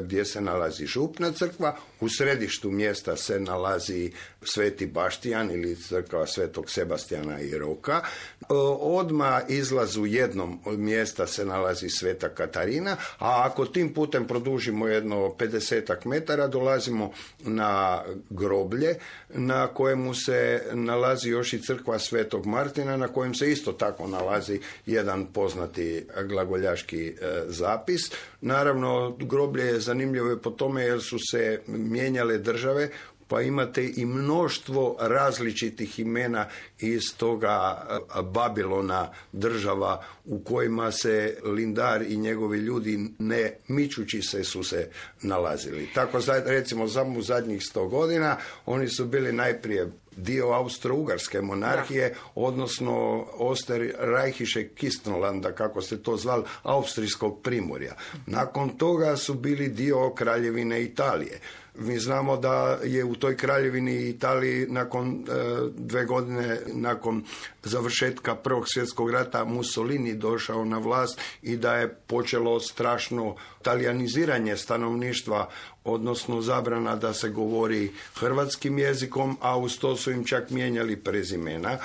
gdje 0.03 0.25
se 0.25 0.41
nalazi 0.41 0.87
župna 0.87 1.33
crkva, 1.33 1.77
u 2.01 2.09
središtu 2.09 2.71
mjesta 2.71 3.17
se 3.17 3.41
nalazi 3.41 4.13
Sveti 4.43 4.87
Baštijan 4.87 5.51
ili 5.51 5.77
crkva 5.77 6.27
Svetog 6.27 6.71
Sebastijana 6.71 7.41
i 7.41 7.59
Roka. 7.59 8.03
E, 8.51 8.55
odma 8.81 9.41
izlazu 9.49 10.07
jednom 10.07 10.59
od 10.65 10.79
mjesta 10.79 11.27
se 11.27 11.45
nalazi 11.45 11.89
Sveta 11.89 12.29
Katarina, 12.29 12.97
a 13.19 13.43
ako 13.47 13.67
tim 13.67 13.95
putem 13.95 14.27
produžimo 14.27 14.89
jedno 14.89 15.17
50 15.17 16.07
metara, 16.07 16.47
dolazimo 16.47 17.13
na 17.45 18.03
groblje 18.31 18.95
na 19.35 19.67
kojemu 19.67 20.15
se 20.15 20.63
nalazi 20.73 21.29
još 21.29 21.53
i 21.53 21.63
crkva 21.63 21.99
Svetog 21.99 22.47
Martina, 22.47 22.97
na 22.97 23.09
kojem 23.09 23.35
se 23.35 23.51
isto 23.51 23.73
tako 23.73 24.07
nalazi 24.07 24.61
jedan 24.87 25.27
poznati 25.27 26.07
glagoljaški 26.25 27.09
e, 27.09 27.15
zapis. 27.47 28.01
Naravno, 28.41 29.17
groblje 29.19 29.65
je 29.65 29.81
zanimljivo 29.81 30.37
po 30.37 30.51
tome 30.51 30.83
jer 30.83 31.03
su 31.03 31.19
se 31.31 31.61
mijenjale 31.67 32.39
države, 32.39 32.91
pa 33.31 33.43
imate 33.43 33.93
i 33.97 34.07
mnoštvo 34.07 34.97
različitih 35.01 35.99
imena 35.99 36.49
iz 36.79 37.03
toga 37.17 37.87
Babilona 38.23 39.09
država 39.33 40.05
u 40.25 40.39
kojima 40.39 40.93
se 40.93 41.37
Lindar 41.45 42.03
i 42.03 42.17
njegovi 42.17 42.59
ljudi 42.59 43.09
ne 43.19 43.57
mičući 43.69 44.23
se 44.23 44.45
su 44.45 44.65
se 44.65 44.91
nalazili. 45.23 45.89
Tako 45.95 46.19
recimo 46.47 46.89
samo 46.89 47.19
u 47.19 47.23
zadnjih 47.23 47.63
sto 47.63 47.89
godina 47.89 48.37
oni 48.67 48.89
su 48.89 49.05
bili 49.05 49.33
najprije 49.33 49.93
dio 50.17 50.47
Austro-Ugarske 50.47 51.43
monarhije, 51.43 52.15
odnosno 52.35 53.27
Oster 53.33 53.95
Rajhiše 53.99 54.69
Kistnolanda, 54.69 55.53
kako 55.53 55.83
se 55.83 56.03
to 56.03 56.17
zvali, 56.17 56.45
Austrijskog 56.63 57.43
primorja. 57.43 57.95
Nakon 58.27 58.69
toga 58.69 59.17
su 59.17 59.35
bili 59.35 59.69
dio 59.69 60.11
Kraljevine 60.15 60.83
Italije. 60.83 61.41
Mi 61.75 61.99
znamo 61.99 62.37
da 62.37 62.79
je 62.85 63.05
u 63.05 63.15
toj 63.15 63.37
kraljevini 63.37 64.09
Italiji 64.09 64.67
nakon 64.69 65.09
e, 65.09 65.33
dve 65.77 66.05
godine 66.05 66.61
nakon 66.67 67.25
završetka 67.63 68.35
Prvog 68.35 68.65
svjetskog 68.69 69.11
rata 69.11 69.45
Mussolini 69.45 70.15
došao 70.15 70.65
na 70.65 70.79
vlast 70.79 71.21
i 71.43 71.57
da 71.57 71.75
je 71.75 71.95
počelo 72.07 72.61
strašno 72.61 73.37
talijaniziranje 73.63 74.57
stanovništva, 74.57 75.49
odnosno 75.85 76.41
zabrana 76.41 76.97
da 76.97 77.15
se 77.15 77.29
govori 77.29 77.93
hrvatskim 78.15 78.79
jezikom, 78.79 79.37
a 79.41 79.59
uz 79.59 79.79
to 79.79 79.97
su 79.97 80.11
im 80.11 80.25
čak 80.25 80.51
mijenjali 80.51 80.97
prezimena 80.97 81.79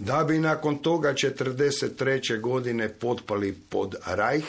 da 0.00 0.24
bi 0.24 0.38
nakon 0.38 0.78
toga 0.78 1.12
43. 1.12 2.40
godine 2.40 2.88
potpali 2.88 3.52
pod 3.68 3.94
Reich, 4.06 4.48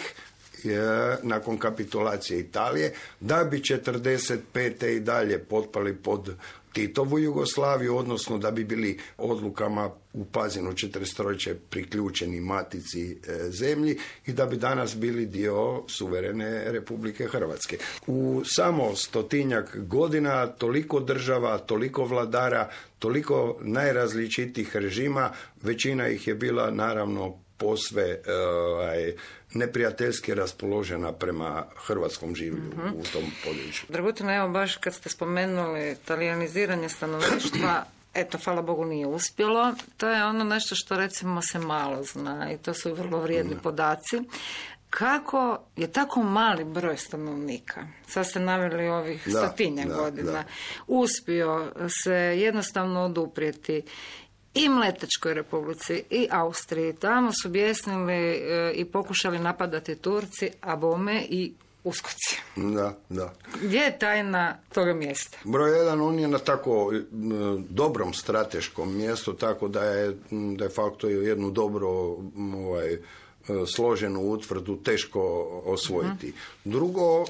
nakon 1.23 1.57
kapitulacije 1.57 2.39
Italije, 2.39 2.93
da 3.19 3.43
bi 3.43 3.59
45. 3.59 4.87
i 4.87 4.99
dalje 4.99 5.39
potpali 5.39 5.95
pod 5.95 6.35
Titovu 6.73 7.19
Jugoslaviju, 7.19 7.97
odnosno 7.97 8.37
da 8.37 8.51
bi 8.51 8.63
bili 8.63 8.99
odlukama 9.17 9.89
u 10.13 10.25
Pazinu 10.25 10.71
43. 10.71 11.55
priključeni 11.69 12.41
matici 12.41 13.11
e, 13.11 13.49
zemlji 13.49 13.97
i 14.25 14.33
da 14.33 14.45
bi 14.45 14.57
danas 14.57 14.97
bili 14.97 15.25
dio 15.25 15.83
suverene 15.87 16.71
Republike 16.71 17.27
Hrvatske. 17.27 17.77
U 18.07 18.41
samo 18.45 18.95
stotinjak 18.95 19.77
godina 19.77 20.47
toliko 20.47 20.99
država, 20.99 21.57
toliko 21.57 22.03
vladara, 22.05 22.69
toliko 22.99 23.57
najrazličitijih 23.61 24.75
režima, 24.75 25.31
većina 25.61 26.07
ih 26.07 26.27
je 26.27 26.35
bila 26.35 26.71
naravno 26.71 27.39
posve 27.59 28.19
ovaj, 28.27 29.13
neprijateljski 29.53 30.33
raspoložena 30.33 31.13
prema 31.13 31.65
hrvatskom 31.75 32.35
življu 32.35 32.61
u 32.95 33.03
tom 33.13 33.31
području. 33.45 33.85
Dragutina, 33.89 34.35
evo 34.35 34.49
baš 34.49 34.77
kad 34.77 34.93
ste 34.93 35.09
spomenuli 35.09 35.97
talijaniziranje 36.05 36.89
stanovništva, 36.89 37.85
eto, 38.13 38.37
hvala 38.43 38.61
Bogu 38.61 38.85
nije 38.85 39.07
uspjelo. 39.07 39.73
To 39.97 40.09
je 40.09 40.25
ono 40.25 40.43
nešto 40.43 40.75
što 40.75 40.97
recimo 40.97 41.41
se 41.41 41.59
malo 41.59 42.03
zna 42.03 42.51
i 42.53 42.57
to 42.57 42.73
su 42.73 42.93
vrlo 42.93 43.19
vrijedni 43.19 43.55
podaci. 43.63 44.19
Kako 44.89 45.59
je 45.75 45.91
tako 45.91 46.23
mali 46.23 46.63
broj 46.63 46.97
stanovnika, 46.97 47.87
sad 48.07 48.27
ste 48.27 48.39
naveli 48.39 48.87
ovih 48.87 49.27
stotinja 49.29 49.85
godina, 49.85 50.43
uspio 50.87 51.71
se 52.03 52.13
jednostavno 52.13 53.01
oduprijeti 53.01 53.81
i 54.53 54.69
Mletečkoj 54.69 55.33
republici 55.33 56.03
i 56.09 56.27
Austriji. 56.31 56.93
Tamo 56.93 57.31
su 57.41 57.49
bjesnili 57.49 58.13
e, 58.13 58.71
i 58.75 58.85
pokušali 58.85 59.39
napadati 59.39 59.95
Turci, 59.95 60.49
a 60.61 60.75
bome 60.75 61.25
i 61.29 61.53
uskoci. 61.83 62.41
Da, 62.55 62.97
da. 63.09 63.33
Gdje 63.61 63.79
je 63.79 63.99
tajna 63.99 64.57
toga 64.73 64.93
mjesta? 64.93 65.37
Broj 65.43 65.77
jedan, 65.77 66.01
on 66.01 66.19
je 66.19 66.27
na 66.27 66.39
tako 66.39 66.91
dobrom 67.69 68.13
strateškom 68.13 68.97
mjestu, 68.97 69.33
tako 69.33 69.67
da 69.67 69.83
je 69.83 70.17
de 70.57 70.69
facto 70.69 71.07
jednu 71.07 71.51
dobro 71.51 71.87
ovaj, 71.87 72.89
E, 72.93 72.99
složenu 73.67 74.21
utvrdu 74.21 74.77
teško 74.77 75.21
osvojiti. 75.65 76.33
Drugo, 76.65 77.25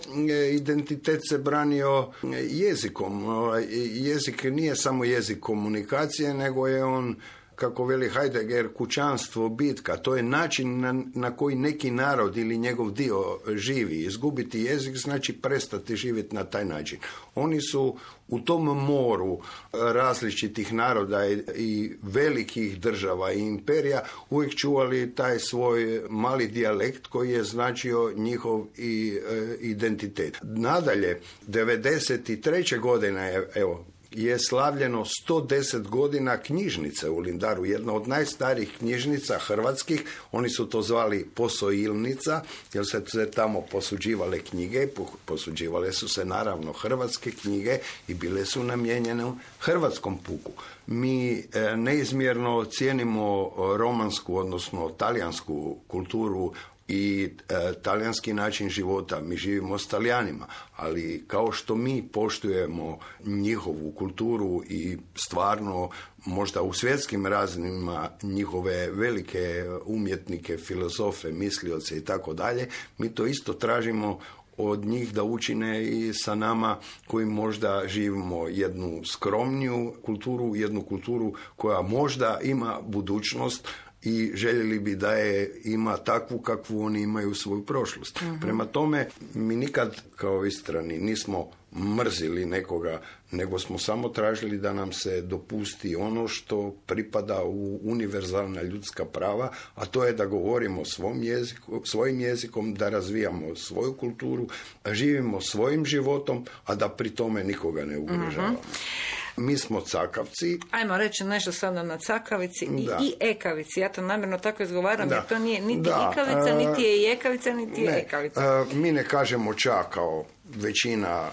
identitet 0.53 1.21
se 1.29 1.37
branio 1.37 2.07
jezikom. 2.49 3.25
Ovaj, 3.25 3.65
jezik 3.93 4.43
nije 4.43 4.75
samo 4.75 5.03
jezik 5.03 5.39
komunikacije, 5.39 6.33
nego 6.33 6.67
je 6.67 6.83
on 6.83 7.15
kako 7.59 7.85
veli 7.85 8.09
Heidegger, 8.09 8.73
kućanstvo, 8.73 9.49
bitka, 9.49 9.97
to 9.97 10.15
je 10.15 10.23
način 10.23 10.79
na, 10.79 11.03
na, 11.13 11.35
koji 11.35 11.55
neki 11.55 11.91
narod 11.91 12.37
ili 12.37 12.57
njegov 12.57 12.91
dio 12.91 13.39
živi. 13.55 14.03
Izgubiti 14.03 14.61
jezik 14.61 14.95
znači 14.97 15.33
prestati 15.33 15.95
živjeti 15.95 16.35
na 16.35 16.43
taj 16.43 16.65
način. 16.65 16.99
Oni 17.35 17.61
su 17.61 17.97
u 18.27 18.39
tom 18.39 18.63
moru 18.63 19.39
različitih 19.73 20.73
naroda 20.73 21.27
i, 21.55 21.91
velikih 22.01 22.79
država 22.79 23.31
i 23.33 23.39
imperija 23.39 24.03
uvijek 24.29 24.55
čuvali 24.55 25.15
taj 25.15 25.39
svoj 25.39 26.01
mali 26.09 26.47
dijalekt 26.47 27.07
koji 27.07 27.31
je 27.31 27.43
značio 27.43 28.13
njihov 28.15 28.65
i, 28.77 29.19
e, 29.29 29.55
identitet. 29.61 30.37
Nadalje, 30.41 31.19
93. 31.47 32.79
godine, 32.79 33.43
evo, 33.55 33.85
je 34.11 34.39
slavljeno 34.39 35.05
110 35.27 35.87
godina 35.87 36.37
knjižnice 36.37 37.09
u 37.09 37.19
Lindaru, 37.19 37.65
jedna 37.65 37.93
od 37.93 38.07
najstarijih 38.07 38.71
knjižnica 38.77 39.39
hrvatskih, 39.39 40.03
oni 40.31 40.49
su 40.49 40.65
to 40.65 40.81
zvali 40.81 41.29
posojilnica, 41.35 42.41
jer 42.73 42.85
se 42.85 43.31
tamo 43.31 43.61
posuđivale 43.71 44.39
knjige, 44.39 44.87
posuđivale 45.25 45.91
su 45.91 46.09
se 46.09 46.25
naravno 46.25 46.73
hrvatske 46.73 47.31
knjige 47.31 47.77
i 48.07 48.13
bile 48.13 48.45
su 48.45 48.63
namijenjene 48.63 49.31
hrvatskom 49.59 50.17
puku. 50.17 50.51
Mi 50.87 51.37
e, 51.37 51.43
neizmjerno 51.77 52.65
cijenimo 52.65 53.51
romansku, 53.77 54.37
odnosno 54.37 54.89
talijansku 54.89 55.77
kulturu 55.87 56.53
i 56.89 57.29
e, 57.49 57.73
talijanski 57.81 58.33
način 58.33 58.69
života. 58.69 59.21
Mi 59.21 59.37
živimo 59.37 59.77
s 59.77 59.87
talijanima, 59.87 60.47
ali 60.75 61.23
kao 61.27 61.51
što 61.51 61.75
mi 61.75 62.07
poštujemo 62.13 62.99
njihovu 63.25 63.91
kulturu 63.91 64.63
i 64.69 64.97
stvarno 65.15 65.89
možda 66.25 66.61
u 66.61 66.73
svjetskim 66.73 67.25
razinima 67.25 68.09
njihove 68.23 68.91
velike 68.91 69.65
umjetnike, 69.85 70.57
filozofe, 70.57 71.31
mislioce 71.31 71.97
i 71.97 72.05
tako 72.05 72.33
dalje, 72.33 72.67
mi 72.97 73.09
to 73.09 73.25
isto 73.25 73.53
tražimo 73.53 74.19
od 74.57 74.85
njih 74.85 75.13
da 75.13 75.23
učine 75.23 75.83
i 75.83 76.13
sa 76.13 76.35
nama 76.35 76.77
koji 77.07 77.25
možda 77.25 77.83
živimo 77.87 78.47
jednu 78.47 79.01
skromniju 79.05 79.93
kulturu, 80.05 80.55
jednu 80.55 80.81
kulturu 80.81 81.33
koja 81.55 81.81
možda 81.81 82.39
ima 82.43 82.79
budućnost, 82.81 83.67
i 84.03 84.31
željeli 84.33 84.79
bi 84.79 84.95
da 84.95 85.11
je 85.11 85.61
ima 85.63 85.97
takvu 85.97 86.39
kakvu 86.39 86.81
oni 86.81 87.01
imaju 87.01 87.35
svoju 87.35 87.65
prošlost. 87.65 88.21
Mhm. 88.21 88.39
Prema 88.41 88.65
tome, 88.65 89.07
mi 89.33 89.55
nikad 89.55 90.01
kao 90.15 90.45
istrani 90.45 90.97
nismo 90.97 91.49
mrzili 91.75 92.45
nekoga, 92.45 93.01
nego 93.31 93.59
smo 93.59 93.77
samo 93.77 94.09
tražili 94.09 94.57
da 94.57 94.73
nam 94.73 94.91
se 94.91 95.21
dopusti 95.21 95.95
ono 95.95 96.27
što 96.27 96.75
pripada 96.85 97.43
u 97.43 97.79
univerzalna 97.83 98.61
ljudska 98.61 99.05
prava, 99.05 99.51
a 99.75 99.85
to 99.85 100.05
je 100.05 100.13
da 100.13 100.25
govorimo 100.25 100.85
svom 100.85 101.23
jeziku, 101.23 101.81
svojim 101.85 102.19
jezikom, 102.19 102.73
da 102.73 102.89
razvijamo 102.89 103.55
svoju 103.55 103.93
kulturu, 103.93 104.47
živimo 104.91 105.41
svojim 105.41 105.85
životom, 105.85 106.45
a 106.65 106.75
da 106.75 106.89
pri 106.89 107.09
tome 107.09 107.43
nikoga 107.43 107.85
ne 107.85 107.97
ugrožavamo. 107.97 108.53
Mhm. 108.53 109.18
Mi 109.39 109.57
smo 109.57 109.81
cakavci. 109.81 110.59
Ajmo 110.71 110.97
reći 110.97 111.23
nešto 111.23 111.51
sada 111.51 111.83
na 111.83 111.97
cakavici 111.97 112.65
i, 112.65 112.87
i 113.01 113.13
ekavici. 113.19 113.79
Ja 113.79 113.89
to 113.89 114.01
namjerno 114.01 114.37
tako 114.37 114.63
izgovaram 114.63 115.09
jer 115.11 115.25
to 115.29 115.39
nije 115.39 115.61
niti 115.61 115.81
da. 115.81 116.11
ikavica, 116.11 116.55
niti 116.55 116.81
je 116.81 117.01
i 117.01 117.11
ekavica, 117.11 117.53
niti 117.53 117.81
je 117.81 118.03
ekavica. 118.07 118.65
mi 118.73 118.91
ne 118.91 119.03
kažemo 119.03 119.53
ča 119.53 119.83
kao 119.89 120.25
većina 120.55 121.29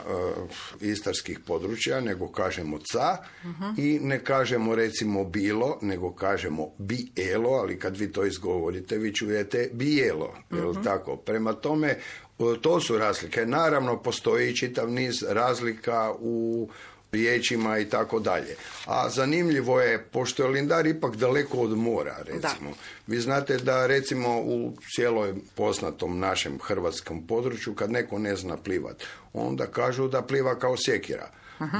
istarskih 0.80 1.38
područja, 1.46 2.00
nego 2.00 2.28
kažemo 2.28 2.78
ca 2.92 3.16
mhm. 3.44 3.64
i 3.76 3.98
ne 4.02 4.24
kažemo 4.24 4.74
recimo 4.74 5.24
bilo, 5.24 5.78
nego 5.82 6.12
kažemo 6.12 6.70
bielo, 6.78 7.50
ali 7.50 7.78
kad 7.78 7.96
vi 7.96 8.12
to 8.12 8.24
izgovorite, 8.24 8.98
vi 8.98 9.14
čujete 9.14 9.70
bijelo, 9.72 10.34
jel 10.50 10.70
mhm. 10.70 10.82
tako? 10.82 11.16
Prema 11.16 11.52
tome, 11.52 11.96
to 12.60 12.80
su 12.80 12.98
razlike. 12.98 13.46
Naravno, 13.46 14.02
postoji 14.02 14.56
čitav 14.56 14.90
niz 14.90 15.22
razlika 15.28 16.12
u 16.18 16.68
riječima 17.12 17.78
i 17.78 17.84
tako 17.84 18.20
dalje. 18.20 18.56
A 18.86 19.08
zanimljivo 19.10 19.80
je, 19.80 20.02
pošto 20.02 20.42
je 20.42 20.48
Lindar 20.48 20.86
ipak 20.86 21.16
daleko 21.16 21.58
od 21.58 21.78
mora, 21.78 22.16
recimo. 22.18 22.70
Vi 23.06 23.20
znate 23.20 23.56
da 23.56 23.86
recimo 23.86 24.40
u 24.40 24.76
cijeloj 24.94 25.34
poznatom 25.54 26.18
našem 26.18 26.58
hrvatskom 26.62 27.26
području, 27.26 27.74
kad 27.74 27.90
neko 27.90 28.18
ne 28.18 28.36
zna 28.36 28.56
plivat, 28.56 29.02
onda 29.32 29.66
kažu 29.66 30.08
da 30.08 30.22
pliva 30.22 30.58
kao 30.58 30.74
sjekira. 30.76 31.30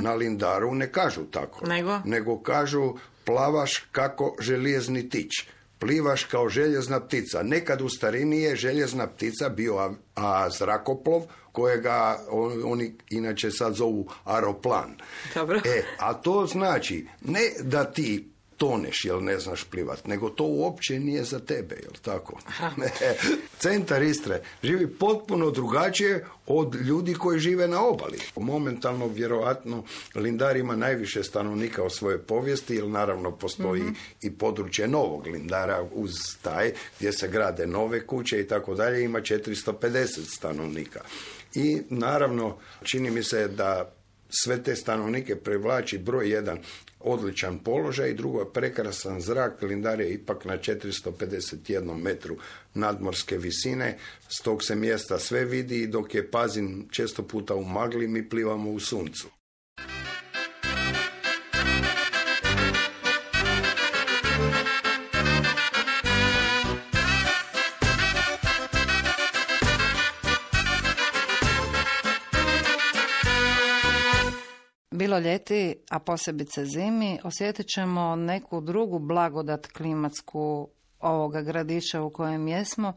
Na 0.02 0.14
Lindaru 0.14 0.74
ne 0.74 0.92
kažu 0.92 1.24
tako. 1.24 1.66
Nego? 1.66 2.00
Nego 2.04 2.38
kažu 2.38 2.94
plavaš 3.24 3.84
kako 3.92 4.36
željezni 4.40 5.08
tić 5.08 5.30
plivaš 5.78 6.24
kao 6.24 6.48
željezna 6.48 7.00
ptica. 7.00 7.42
Nekad 7.42 7.80
u 7.80 7.88
starini 7.88 8.40
je 8.42 8.56
željezna 8.56 9.06
ptica 9.06 9.48
bio 9.48 9.94
a, 10.14 10.50
zrakoplov 10.50 11.22
kojega 11.52 12.18
oni 12.64 12.94
inače 13.10 13.50
sad 13.50 13.74
zovu 13.74 14.08
aeroplan. 14.24 14.96
Dobro. 15.34 15.60
E, 15.64 15.82
a 15.98 16.14
to 16.14 16.46
znači 16.46 17.06
ne 17.24 17.40
da 17.60 17.84
ti 17.84 18.28
toneš 18.56 19.04
jel 19.04 19.24
ne 19.24 19.38
znaš 19.38 19.64
plivat, 19.64 20.06
nego 20.06 20.30
to 20.30 20.44
uopće 20.44 21.00
nije 21.00 21.24
za 21.24 21.38
tebe, 21.38 21.74
jel 21.82 21.92
tako? 22.02 22.38
Centar 23.62 24.02
Istre 24.02 24.42
živi 24.62 24.86
potpuno 24.86 25.50
drugačije 25.50 26.26
od 26.46 26.74
ljudi 26.74 27.14
koji 27.14 27.38
žive 27.38 27.68
na 27.68 27.86
obali. 27.86 28.18
Momentalno, 28.36 29.06
vjerojatno, 29.08 29.84
Lindar 30.14 30.56
ima 30.56 30.76
najviše 30.76 31.24
stanovnika 31.24 31.82
u 31.82 31.90
svojoj 31.90 32.18
povijesti, 32.18 32.74
jer 32.74 32.88
naravno 32.88 33.30
postoji 33.30 33.82
mhm. 33.82 33.92
i 34.22 34.30
područje 34.30 34.88
novog 34.88 35.26
Lindara 35.26 35.86
uz 35.92 36.12
taj, 36.42 36.72
gdje 36.98 37.12
se 37.12 37.28
grade 37.28 37.66
nove 37.66 38.06
kuće 38.06 38.40
i 38.40 38.48
tako 38.48 38.74
dalje, 38.74 39.04
ima 39.04 39.20
450 39.20 40.36
stanovnika. 40.36 41.00
I 41.54 41.82
naravno, 41.90 42.56
čini 42.82 43.10
mi 43.10 43.22
se 43.22 43.48
da 43.48 43.95
sve 44.30 44.62
te 44.62 44.76
stanovnike 44.76 45.36
privlači 45.36 45.98
broj 45.98 46.30
jedan 46.30 46.58
odličan 47.00 47.58
položaj 47.58 48.10
i 48.10 48.14
drugo 48.14 48.44
prekrasan 48.44 49.20
zrak. 49.20 49.62
Lindar 49.62 50.00
je 50.00 50.14
ipak 50.14 50.44
na 50.44 50.58
451 50.58 52.02
metru 52.02 52.36
nadmorske 52.74 53.38
visine. 53.38 53.98
S 54.28 54.40
tog 54.42 54.64
se 54.64 54.76
mjesta 54.76 55.18
sve 55.18 55.44
vidi 55.44 55.82
i 55.82 55.86
dok 55.86 56.14
je 56.14 56.30
Pazin 56.30 56.88
često 56.90 57.22
puta 57.22 57.54
u 57.54 57.64
magli 57.64 58.08
mi 58.08 58.28
plivamo 58.28 58.70
u 58.70 58.80
suncu. 58.80 59.35
Bilo 75.16 75.32
ljeti, 75.32 75.74
a 75.90 75.98
posebice 75.98 76.64
zimi, 76.64 77.18
osjetit 77.24 77.66
ćemo 77.66 78.16
neku 78.16 78.60
drugu 78.60 78.98
blagodat 78.98 79.66
klimatsku 79.66 80.68
ovoga 81.00 81.42
gradića 81.42 82.02
u 82.02 82.10
kojem 82.10 82.48
jesmo. 82.48 82.92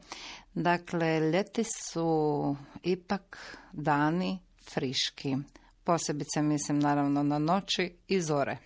Dakle, 0.54 1.20
ljeti 1.20 1.64
su 1.64 2.56
ipak 2.84 3.58
dani 3.72 4.40
friški. 4.74 5.38
Posebice 5.84 6.42
mislim 6.42 6.80
naravno 6.80 7.24
na 7.24 7.40
noći 7.40 7.94
i 8.08 8.22
zore. 8.22 8.58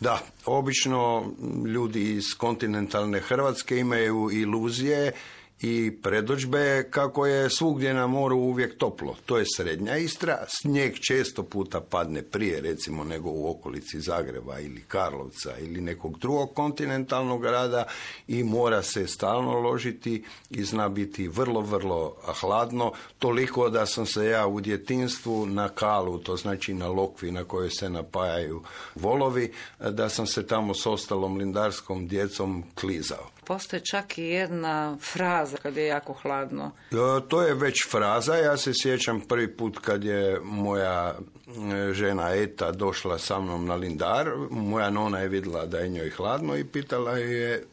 Da, 0.00 0.18
obično 0.46 1.32
ljudi 1.66 2.12
iz 2.12 2.24
kontinentalne 2.38 3.20
Hrvatske 3.20 3.78
imaju 3.78 4.30
iluzije 4.32 5.12
i 5.60 5.92
predođbe 6.02 6.88
kako 6.90 7.26
je 7.26 7.50
svugdje 7.50 7.94
na 7.94 8.06
moru 8.06 8.36
uvijek 8.36 8.78
toplo. 8.78 9.16
To 9.26 9.38
je 9.38 9.44
srednja 9.56 9.96
Istra, 9.96 10.44
snijeg 10.48 10.98
često 10.98 11.42
puta 11.42 11.80
padne 11.80 12.22
prije 12.22 12.60
recimo 12.60 13.04
nego 13.04 13.30
u 13.30 13.50
okolici 13.50 14.00
Zagreba 14.00 14.60
ili 14.60 14.80
Karlovca 14.88 15.58
ili 15.58 15.80
nekog 15.80 16.18
drugog 16.18 16.54
kontinentalnog 16.54 17.42
grada 17.42 17.84
i 18.28 18.44
mora 18.44 18.82
se 18.82 19.06
stalno 19.06 19.60
ložiti 19.60 20.24
i 20.50 20.64
zna 20.64 20.88
biti 20.88 21.28
vrlo, 21.28 21.60
vrlo 21.60 22.16
hladno, 22.40 22.92
toliko 23.18 23.68
da 23.68 23.86
sam 23.86 24.06
se 24.06 24.26
ja 24.26 24.46
u 24.46 24.60
djetinstvu 24.60 25.46
na 25.46 25.68
kalu, 25.68 26.18
to 26.18 26.36
znači 26.36 26.74
na 26.74 26.88
lokvi 26.88 27.30
na 27.30 27.44
kojoj 27.44 27.70
se 27.70 27.90
napajaju 27.90 28.62
volovi, 28.94 29.52
da 29.90 30.08
sam 30.08 30.26
se 30.26 30.46
tamo 30.46 30.74
s 30.74 30.86
ostalom 30.86 31.36
lindarskom 31.36 32.08
djecom 32.08 32.64
klizao 32.74 33.39
postoji 33.50 33.82
čak 33.84 34.18
i 34.18 34.22
jedna 34.22 34.96
fraza 35.00 35.56
kad 35.56 35.76
je 35.76 35.86
jako 35.86 36.12
hladno. 36.12 36.70
E, 36.90 36.94
to 37.28 37.42
je 37.42 37.54
već 37.54 37.88
fraza. 37.90 38.36
Ja 38.36 38.56
se 38.56 38.72
sjećam 38.74 39.20
prvi 39.20 39.56
put 39.56 39.78
kad 39.78 40.04
je 40.04 40.40
moja 40.42 41.14
e, 41.14 41.92
žena 41.92 42.34
Eta 42.34 42.72
došla 42.72 43.18
sa 43.18 43.40
mnom 43.40 43.66
na 43.66 43.74
Lindar. 43.74 44.30
Moja 44.50 44.90
nona 44.90 45.18
je 45.18 45.28
vidjela 45.28 45.66
da 45.66 45.78
je 45.78 45.88
njoj 45.88 46.10
hladno 46.10 46.56
i 46.56 46.64
pitala 46.64 47.18
je 47.18 47.64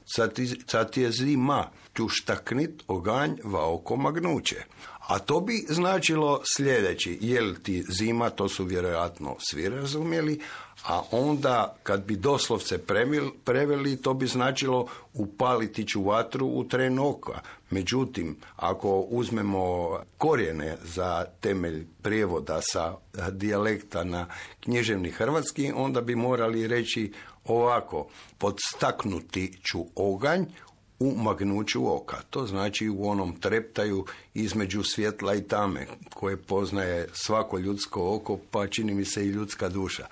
sad 0.65 0.91
ti 0.91 1.01
je 1.01 1.11
zima, 1.11 1.69
ću 1.95 2.09
štaknit 2.09 2.83
oganj 2.87 3.31
va 3.43 3.73
oko 3.73 3.95
magnuće. 3.95 4.55
A 5.07 5.19
to 5.19 5.39
bi 5.39 5.65
značilo 5.69 6.41
sljedeći, 6.55 7.17
jel 7.21 7.55
ti 7.63 7.83
zima, 7.89 8.29
to 8.29 8.49
su 8.49 8.63
vjerojatno 8.63 9.35
svi 9.39 9.69
razumjeli, 9.69 10.39
a 10.85 11.01
onda 11.11 11.75
kad 11.83 12.05
bi 12.05 12.15
doslovce 12.15 12.77
preveli, 13.43 14.01
to 14.01 14.13
bi 14.13 14.27
značilo 14.27 14.87
upaliti 15.13 15.87
ću 15.87 16.03
vatru 16.03 16.47
u 16.47 16.63
tren 16.63 16.99
oka. 16.99 17.39
Međutim, 17.69 18.37
ako 18.55 18.99
uzmemo 18.99 19.97
korijene 20.17 20.77
za 20.83 21.25
temelj 21.39 21.85
prijevoda 22.01 22.59
sa 22.61 22.95
dijalekta 23.31 24.03
na 24.03 24.27
književni 24.59 25.11
hrvatski, 25.11 25.71
onda 25.75 26.01
bi 26.01 26.15
morali 26.15 26.67
reći 26.67 27.13
ovako, 27.45 28.07
podstaknuti 28.37 29.59
ću 29.63 29.85
oganj, 29.95 30.45
u 30.99 31.15
magnuću 31.15 31.95
oka. 31.95 32.17
To 32.29 32.47
znači 32.47 32.89
u 32.89 33.10
onom 33.10 33.39
treptaju 33.39 34.05
između 34.33 34.83
svjetla 34.83 35.36
i 35.36 35.43
tame 35.43 35.88
koje 36.13 36.38
poznaje 36.38 37.07
svako 37.13 37.57
ljudsko 37.57 38.15
oko, 38.15 38.39
pa 38.51 38.67
čini 38.67 38.93
mi 38.93 39.05
se 39.05 39.25
i 39.25 39.29
ljudska 39.29 39.69
duša. 39.69 40.07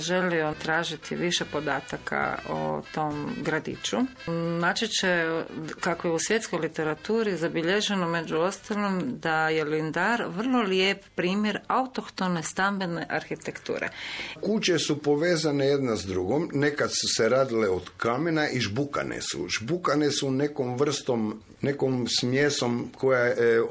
Želio 0.00 0.54
tražiti 0.62 1.16
više 1.16 1.44
podataka 1.44 2.38
o 2.48 2.82
tom 2.94 3.34
gradiću, 3.42 3.96
naći 4.60 4.88
će 4.88 5.42
kako 5.80 6.08
je 6.08 6.14
u 6.14 6.18
svjetskoj 6.18 6.58
literaturi 6.58 7.36
zabilježeno 7.36 8.08
među 8.08 8.36
ostalom 8.36 9.02
da 9.22 9.48
je 9.48 9.64
Lindar 9.64 10.24
vrlo 10.28 10.62
lijep 10.62 11.04
primjer 11.14 11.60
autohtone 11.66 12.42
stambene 12.42 13.06
arhitekture. 13.08 13.88
Kuće 14.40 14.78
su 14.78 15.02
povezane 15.02 15.66
jedna 15.66 15.96
s 15.96 16.06
drugom, 16.06 16.50
nekad 16.52 16.90
su 16.90 17.08
se 17.16 17.28
radile 17.28 17.68
od 17.68 17.90
kamena 17.96 18.48
i 18.48 18.60
žbukane 18.60 19.20
su. 19.20 19.48
Žbukane 19.48 20.10
su 20.10 20.30
nekom 20.30 20.76
vrstom, 20.76 21.42
nekom 21.60 22.06
smjesom 22.08 22.90
koja 22.98 23.24
je 23.24 23.56
e, 23.56 23.62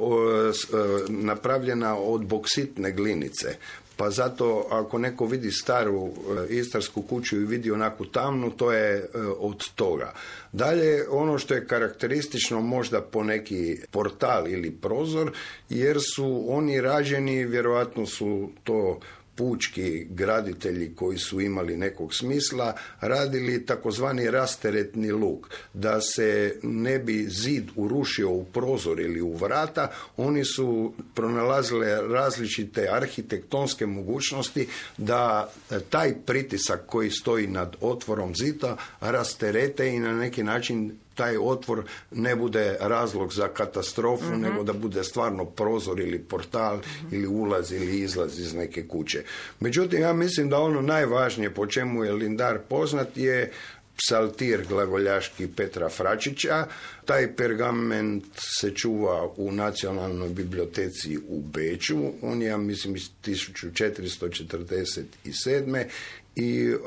napravljena 1.07 1.97
od 1.97 2.25
boksitne 2.25 2.91
glinice. 2.91 3.55
Pa 3.99 4.09
zato 4.09 4.65
ako 4.69 4.97
neko 4.97 5.25
vidi 5.25 5.51
staru 5.51 6.07
e, 6.07 6.53
istarsku 6.53 7.01
kuću 7.01 7.35
i 7.35 7.45
vidi 7.45 7.71
onakvu 7.71 8.05
tamnu, 8.05 8.51
to 8.51 8.71
je 8.71 8.97
e, 8.97 9.07
od 9.39 9.71
toga. 9.75 10.13
Dalje, 10.51 11.09
ono 11.09 11.37
što 11.37 11.53
je 11.53 11.67
karakteristično 11.67 12.61
možda 12.61 13.01
po 13.01 13.23
neki 13.23 13.77
portal 13.91 14.47
ili 14.47 14.71
prozor, 14.71 15.31
jer 15.69 15.97
su 16.15 16.45
oni 16.47 16.81
rađeni, 16.81 17.45
vjerojatno 17.45 18.05
su 18.05 18.49
to 18.63 18.99
pučki 19.39 20.07
graditelji 20.09 20.95
koji 20.95 21.17
su 21.17 21.41
imali 21.41 21.77
nekog 21.77 22.13
smisla 22.15 22.73
radili 23.01 23.65
takozvani 23.65 24.31
rasteretni 24.31 25.11
luk. 25.11 25.47
Da 25.73 26.01
se 26.01 26.59
ne 26.63 26.99
bi 26.99 27.25
zid 27.29 27.69
urušio 27.75 28.29
u 28.29 28.45
prozor 28.45 28.99
ili 28.99 29.21
u 29.21 29.33
vrata 29.33 29.91
oni 30.17 30.45
su 30.45 30.93
pronalazile 31.15 32.01
različite 32.01 32.87
arhitektonske 32.91 33.85
mogućnosti 33.85 34.67
da 34.97 35.51
taj 35.89 36.13
pritisak 36.25 36.81
koji 36.85 37.11
stoji 37.11 37.47
nad 37.47 37.75
otvorom 37.81 38.35
zida 38.35 38.77
rasterete 39.01 39.89
i 39.89 39.99
na 39.99 40.13
neki 40.13 40.43
način 40.43 40.97
taj 41.19 41.37
otvor 41.37 41.83
ne 42.11 42.35
bude 42.35 42.77
razlog 42.79 43.33
za 43.33 43.47
katastrofu, 43.47 44.31
mhm. 44.31 44.41
nego 44.41 44.63
da 44.63 44.73
bude 44.73 45.03
stvarno 45.03 45.45
prozor 45.45 45.99
ili 45.99 46.19
portal 46.19 46.77
mhm. 46.77 47.15
ili 47.15 47.27
ulaz 47.27 47.71
ili 47.71 47.99
izlaz 47.99 48.39
iz 48.39 48.53
neke 48.53 48.87
kuće. 48.87 49.23
Međutim, 49.59 50.01
ja 50.01 50.13
mislim 50.13 50.49
da 50.49 50.59
ono 50.59 50.81
najvažnije 50.81 51.53
po 51.53 51.67
čemu 51.67 52.03
je 52.03 52.13
Lindar 52.13 52.59
poznat 52.69 53.17
je 53.17 53.51
psaltir 53.99 54.65
glagoljaški 54.69 55.47
Petra 55.55 55.89
Fračića. 55.89 56.65
Taj 57.05 57.35
pergament 57.35 58.25
se 58.59 58.75
čuva 58.75 59.29
u 59.37 59.51
nacionalnoj 59.51 60.29
biblioteci 60.29 61.17
u 61.27 61.41
Beću. 61.41 61.97
On 62.21 62.41
je, 62.41 62.47
ja 62.47 62.57
mislim, 62.57 62.95
iz 62.95 63.09
1447 63.25 65.85
i 66.35 66.69
e, 66.69 66.77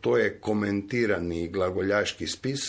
to 0.00 0.16
je 0.18 0.38
komentirani 0.40 1.48
glagoljaški 1.48 2.26
spis 2.26 2.60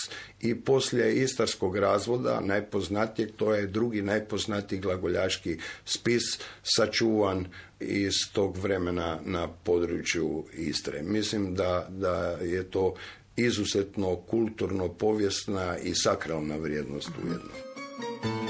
i 0.41 0.55
poslije 0.55 1.23
istarskog 1.23 1.77
razvoda 1.77 2.39
najpoznatijeg 2.41 3.29
to 3.35 3.53
je 3.53 3.67
drugi 3.67 4.01
najpoznatiji 4.01 4.79
glagoljaški 4.79 5.57
spis 5.85 6.23
sačuvan 6.63 7.45
iz 7.79 8.13
tog 8.33 8.57
vremena 8.57 9.19
na 9.25 9.47
području 9.47 10.45
Istre. 10.53 11.01
Mislim 11.03 11.55
da, 11.55 11.87
da 11.89 12.37
je 12.41 12.63
to 12.63 12.95
izuzetno 13.35 14.15
kulturno 14.15 14.89
povijesna 14.89 15.77
i 15.77 15.95
sakralna 15.95 16.55
vrijednost 16.55 17.09
ujedno. 17.23 18.46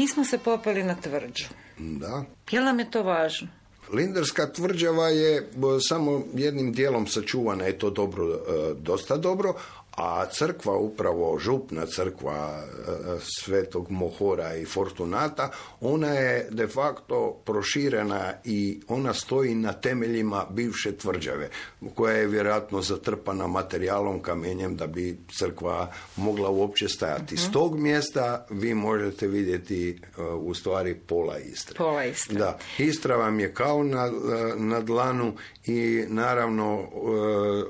Nismo 0.00 0.24
se 0.24 0.38
popeli 0.38 0.82
na 0.82 0.94
tvrđu. 0.94 1.44
Da. 1.78 2.24
Je 2.50 2.60
nam 2.60 2.78
je 2.78 2.90
to 2.90 3.02
važno? 3.02 3.48
Lindarska 3.92 4.52
tvrđava 4.52 5.08
je 5.08 5.50
samo 5.88 6.22
jednim 6.34 6.72
dijelom 6.72 7.06
sačuvana, 7.06 7.64
je 7.64 7.78
to 7.78 7.90
dobro, 7.90 8.24
e, 8.24 8.38
dosta 8.74 9.16
dobro, 9.16 9.54
a 10.00 10.26
crkva 10.26 10.76
upravo 10.76 11.38
župna 11.38 11.86
crkva 11.86 12.62
e, 12.62 12.92
Svetog 13.20 13.90
Mohora 13.90 14.54
i 14.54 14.64
Fortunata 14.64 15.50
ona 15.80 16.08
je 16.08 16.48
de 16.50 16.66
facto 16.66 17.40
proširena 17.44 18.32
i 18.44 18.80
ona 18.88 19.14
stoji 19.14 19.54
na 19.54 19.72
temeljima 19.72 20.46
bivše 20.50 20.92
tvrđave 20.92 21.48
koja 21.94 22.16
je 22.16 22.26
vjerojatno 22.26 22.82
zatrpana 22.82 23.46
materijalom 23.46 24.22
kamenjem 24.22 24.76
da 24.76 24.86
bi 24.86 25.18
crkva 25.38 25.92
mogla 26.16 26.50
uopće 26.50 26.88
stajati. 26.88 27.36
S 27.36 27.44
mhm. 27.44 27.52
tog 27.52 27.78
mjesta 27.78 28.46
vi 28.50 28.74
možete 28.74 29.26
vidjeti 29.26 29.90
e, 29.90 30.22
u 30.22 30.54
stvari 30.54 30.94
pola 30.94 31.38
Istre. 31.38 31.76
Pola 31.78 32.04
Istre. 32.04 32.38
Da, 32.38 32.58
Istra 32.78 33.16
vam 33.16 33.40
je 33.40 33.54
kao 33.54 33.82
na, 33.82 34.06
e, 34.06 34.10
na 34.56 34.80
dlanu 34.80 35.32
i 35.66 36.04
naravno 36.08 36.88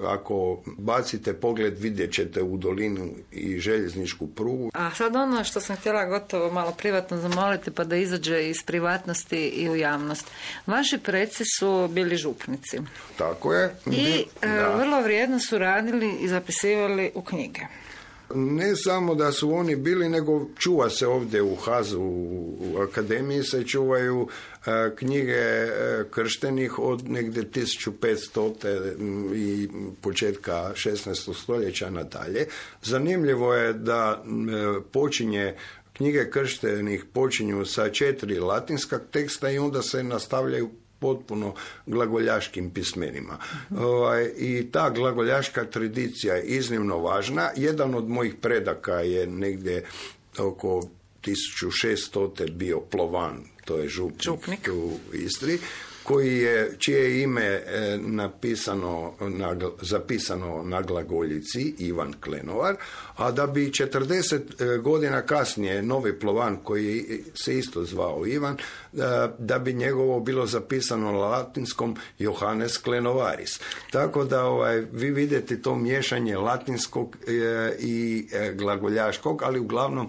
ako 0.06 0.62
bacite 0.78 1.32
pogled 1.32 1.78
vidjet 1.78 2.12
ćete 2.24 2.42
u 2.42 2.56
dolinu 2.56 3.09
i 3.33 3.59
željezničku 3.59 4.26
prugu. 4.26 4.70
A 4.74 4.90
sad 4.94 5.16
ono 5.16 5.44
što 5.44 5.61
sam 5.61 5.76
htjela 5.76 6.04
gotovo 6.04 6.50
malo 6.52 6.72
privatno 6.72 7.16
zamoliti 7.16 7.70
pa 7.70 7.85
da 7.85 7.96
izađe 7.96 8.48
iz 8.48 8.62
privatnosti 8.62 9.48
i 9.48 9.70
u 9.70 9.76
javnost. 9.76 10.30
Vaši 10.66 10.98
preci 10.98 11.44
su 11.59 11.88
bili 11.90 12.16
župnici. 12.16 12.78
Tako 13.18 13.54
je. 13.54 13.74
I 13.87 14.24
e, 14.42 14.48
vrlo 14.76 15.02
vrijedno 15.02 15.38
su 15.40 15.59
radili 15.59 16.16
i 16.20 16.28
zapisivali 16.28 17.11
u 17.14 17.22
knjige 17.22 17.61
ne 18.34 18.76
samo 18.76 19.14
da 19.14 19.32
su 19.32 19.54
oni 19.54 19.76
bili, 19.76 20.08
nego 20.08 20.46
čuva 20.58 20.90
se 20.90 21.06
ovdje 21.06 21.42
u 21.42 21.56
Hazu, 21.56 22.00
u 22.00 22.76
akademiji 22.88 23.42
se 23.42 23.66
čuvaju 23.66 24.28
e, 24.66 24.96
knjige 24.96 25.32
e, 25.32 26.04
krštenih 26.10 26.78
od 26.78 27.08
negdje 27.08 27.42
1500. 27.42 29.34
i 29.34 29.68
početka 30.02 30.52
16. 30.52 31.42
stoljeća 31.42 31.90
nadalje. 31.90 32.46
Zanimljivo 32.82 33.54
je 33.54 33.72
da 33.72 34.24
počinje 34.92 35.54
knjige 35.92 36.30
krštenih 36.30 37.04
počinju 37.12 37.64
sa 37.64 37.88
četiri 37.88 38.38
latinska 38.38 38.98
teksta 38.98 39.50
i 39.50 39.58
onda 39.58 39.82
se 39.82 40.02
nastavljaju 40.02 40.70
potpuno 41.00 41.54
glagoljaškim 41.86 42.70
pismenima. 42.70 43.38
Ovaj, 43.78 44.30
I 44.36 44.68
ta 44.72 44.90
glagoljaška 44.90 45.64
tradicija 45.64 46.34
je 46.34 46.44
iznimno 46.44 46.98
važna. 46.98 47.50
Jedan 47.56 47.94
od 47.94 48.08
mojih 48.08 48.34
predaka 48.40 49.00
je 49.00 49.26
negdje 49.26 49.84
oko 50.38 50.82
1600. 51.22 52.50
bio 52.52 52.80
Plovan, 52.80 53.44
to 53.64 53.76
je 53.76 53.88
župnik, 53.88 54.22
župnik. 54.22 54.68
u 54.72 54.98
Istri 55.12 55.58
koji 56.02 56.38
je, 56.38 56.76
čije 56.78 56.98
je 56.98 57.22
ime 57.22 57.44
e, 57.44 57.98
napisano, 58.00 59.12
na, 59.20 59.56
zapisano 59.82 60.62
na 60.64 60.82
glagoljici 60.82 61.74
Ivan 61.78 62.14
Klenovar, 62.20 62.76
a 63.16 63.30
da 63.30 63.46
bi 63.46 63.70
40 63.70 64.74
e, 64.74 64.78
godina 64.78 65.22
kasnije 65.22 65.82
novi 65.82 66.18
plovan 66.18 66.56
koji 66.56 67.24
se 67.34 67.58
isto 67.58 67.84
zvao 67.84 68.26
Ivan, 68.26 68.54
e, 68.54 68.58
da 69.38 69.58
bi 69.58 69.72
njegovo 69.72 70.20
bilo 70.20 70.46
zapisano 70.46 71.12
na 71.12 71.18
latinskom 71.18 71.96
Johannes 72.18 72.78
Klenovaris. 72.78 73.60
Tako 73.90 74.24
da 74.24 74.44
ovaj, 74.44 74.80
vi 74.92 75.10
vidite 75.10 75.62
to 75.62 75.76
miješanje 75.76 76.36
latinskog 76.36 77.16
i 77.78 78.26
glagoljaškog, 78.54 79.42
ali 79.42 79.60
uglavnom 79.60 80.08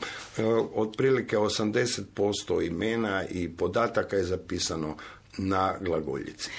otprilike 0.75 1.37
80% 1.37 2.67
imena 2.67 3.23
i 3.27 3.49
podataka 3.49 4.15
je 4.15 4.23
zapisano 4.23 4.95
na 5.37 5.73
glagoljici. 5.81 6.49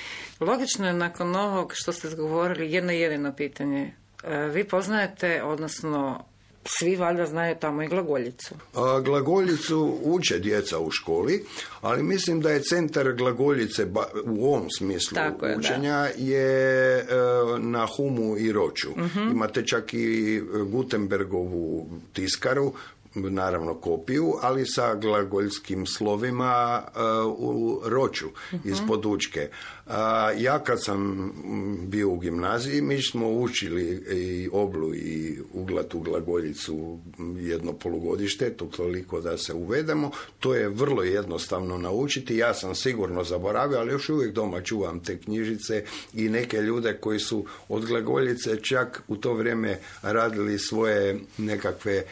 Logično 0.41 0.87
je 0.87 0.93
nakon 0.93 1.37
ovog 1.37 1.73
što 1.75 1.93
ste 1.93 2.17
govorili 2.17 2.73
jedno 2.73 2.93
jedino 2.93 3.33
pitanje. 3.33 3.93
E, 4.25 4.37
vi 4.37 4.65
poznajete, 4.65 5.43
odnosno 5.43 6.25
svi 6.65 6.97
valjda 6.97 7.27
znaju 7.27 7.57
tamo 7.61 7.83
i 7.83 7.89
glagoljicu. 7.89 8.55
A, 8.75 9.01
glagoljicu 9.01 9.99
uče 10.03 10.39
djeca 10.39 10.79
u 10.79 10.91
školi, 10.91 11.45
ali 11.81 12.03
mislim 12.03 12.41
da 12.41 12.51
je 12.51 12.63
centar 12.63 13.13
glagoljice 13.13 13.87
u 14.25 14.47
ovom 14.47 14.71
smislu 14.71 15.19
je, 15.43 15.57
učenja 15.57 16.09
je 16.17 16.99
e, 16.99 17.05
na 17.59 17.87
Humu 17.97 18.39
i 18.39 18.53
Roču. 18.53 18.91
uh 18.91 19.33
Imate 19.33 19.67
čak 19.67 19.95
i 19.95 20.43
Gutenbergovu 20.71 21.89
tiskaru 22.13 22.73
naravno 23.15 23.75
kopiju, 23.75 24.35
ali 24.41 24.67
sa 24.67 24.95
glagoljskim 24.95 25.87
slovima 25.87 26.83
e, 26.83 27.01
u 27.39 27.81
roču 27.85 28.29
ispod 28.65 29.07
učke. 29.07 29.49
Ja 30.37 30.59
kad 30.59 30.85
sam 30.85 31.33
bio 31.87 32.09
u 32.09 32.19
gimnaziji, 32.19 32.83
mi 32.83 33.03
smo 33.03 33.29
učili 33.29 33.83
i 34.11 34.49
oblu 34.53 34.95
i 34.95 35.39
uglat 35.53 35.95
u 35.95 36.01
glagoljicu 36.01 36.99
jedno 37.37 37.73
polugodište, 37.73 38.51
to 38.51 38.65
toliko 38.65 39.21
da 39.21 39.39
se 39.39 39.55
uvedemo. 39.55 40.11
To 40.39 40.55
je 40.55 40.69
vrlo 40.69 41.03
jednostavno 41.03 41.79
naučiti. 41.79 42.37
Ja 42.37 42.55
sam 42.55 42.75
sigurno 42.75 43.25
zaboravio, 43.25 43.79
ali 43.79 43.93
još 43.93 44.09
uvijek 44.09 44.35
doma 44.35 44.61
čuvam 44.61 45.01
te 45.01 45.19
knjižice 45.19 45.85
i 46.15 46.29
neke 46.29 46.57
ljude 46.57 46.99
koji 47.01 47.19
su 47.19 47.45
od 47.69 47.87
glagoljice 47.87 48.57
čak 48.63 49.03
u 49.09 49.17
to 49.17 49.35
vrijeme 49.35 49.79
radili 50.03 50.59
svoje 50.59 51.21
nekakve 51.39 52.05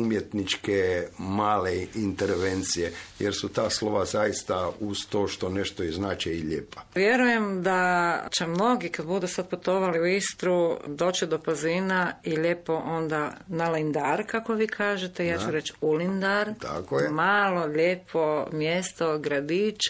umjetničke 0.00 1.06
male 1.18 1.86
intervencije, 1.94 2.92
jer 3.18 3.34
su 3.34 3.48
ta 3.48 3.70
slova 3.70 4.04
zaista 4.04 4.70
uz 4.80 4.98
to 5.08 5.28
što 5.28 5.48
nešto 5.48 5.82
i 5.82 5.92
znače 5.92 6.36
i 6.36 6.42
lijepa. 6.42 6.80
Vjerujem 6.94 7.62
da 7.62 8.26
će 8.30 8.46
mnogi 8.46 8.88
kad 8.88 9.06
budu 9.06 9.26
sad 9.26 9.48
putovali 9.48 10.00
u 10.00 10.06
Istru 10.06 10.78
doći 10.86 11.26
do 11.26 11.38
Pazina 11.38 12.12
i 12.24 12.36
lijepo 12.36 12.74
onda 12.74 13.36
na 13.46 13.70
Lindar, 13.70 14.24
kako 14.26 14.54
vi 14.54 14.66
kažete, 14.66 15.26
ja 15.26 15.38
ću 15.38 15.50
reći 15.50 15.72
u 15.80 15.92
Lindar. 15.92 16.54
Tako 16.60 16.98
je. 16.98 17.10
Malo, 17.10 17.66
lijepo 17.66 18.46
mjesto, 18.52 19.18
gradić 19.18 19.80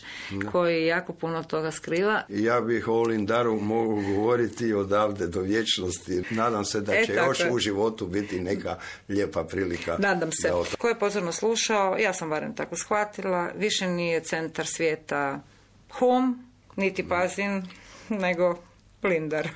koji 0.53 0.87
jako 0.87 1.13
puno 1.13 1.43
toga 1.43 1.71
skriva. 1.71 2.23
Ja 2.29 2.61
bih 2.61 2.89
o 2.89 3.03
Lindaru 3.03 3.61
mogu 3.61 4.03
govoriti 4.15 4.73
odavde 4.73 5.27
do 5.27 5.41
vječnosti. 5.41 6.23
Nadam 6.31 6.65
se 6.65 6.81
da 6.81 6.95
e, 6.95 7.07
će 7.07 7.13
još 7.15 7.39
u 7.51 7.59
životu 7.59 8.07
biti 8.07 8.41
neka 8.41 8.77
lijepa 9.09 9.45
prilika 9.45 9.97
Nadam 9.99 10.31
se. 10.33 10.53
Ko 10.79 10.89
je 10.89 10.99
pozorno 10.99 11.33
slušao, 11.33 11.97
ja 11.99 12.13
sam 12.13 12.31
barem 12.31 12.55
tako 12.55 12.77
shvatila, 12.77 13.51
više 13.57 13.87
nije 13.87 14.21
centar 14.21 14.67
svijeta 14.67 15.41
home, 15.91 16.35
niti 16.77 17.09
Pazin, 17.09 17.63
nego 18.09 18.59
Lindar. 19.03 19.49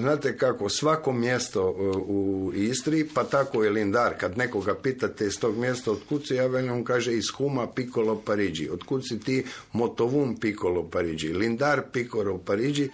Znate 0.00 0.36
kako, 0.36 0.68
svako 0.68 1.12
mjesto 1.12 1.60
e, 1.60 1.82
u 1.98 2.52
Istri, 2.54 3.08
pa 3.14 3.24
tako 3.24 3.64
je 3.64 3.70
Lindar, 3.70 4.14
kad 4.18 4.38
nekoga 4.38 4.74
pitate 4.74 5.26
iz 5.26 5.40
tog 5.40 5.56
mjesta 5.58 5.90
od 5.90 5.98
si, 6.26 6.34
ja 6.34 6.44
on 6.72 6.84
kaže 6.84 7.12
iz 7.12 7.24
Huma 7.36 7.66
Piccolo 7.66 8.22
Parigi. 8.26 8.68
Od 8.68 8.84
si 9.08 9.20
ti 9.20 9.44
Motovum 9.72 10.36
Piccolo 10.36 10.88
Parigi? 10.90 11.28
Lindar 11.28 11.82
Piccolo 11.92 12.38
Parigi. 12.38 12.90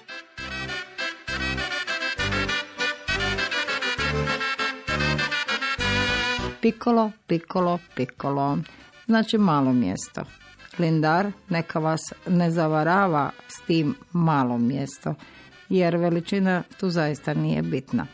Pikolo, 6.67 7.11
pikolo, 7.27 7.79
pikolo. 7.95 8.59
Znači 9.07 9.39
malo 9.39 9.73
mjesto. 9.73 10.23
Lindar 10.79 11.33
neka 11.49 11.79
vas 11.79 12.01
ne 12.27 12.51
zavarava 12.51 13.31
s 13.49 13.67
tim 13.67 13.95
malo 14.13 14.59
mjesto, 14.59 15.15
jer 15.69 15.97
veličina 15.97 16.63
tu 16.81 16.91
zaista 16.91 17.35
nije 17.35 17.63
bitna. 17.63 18.07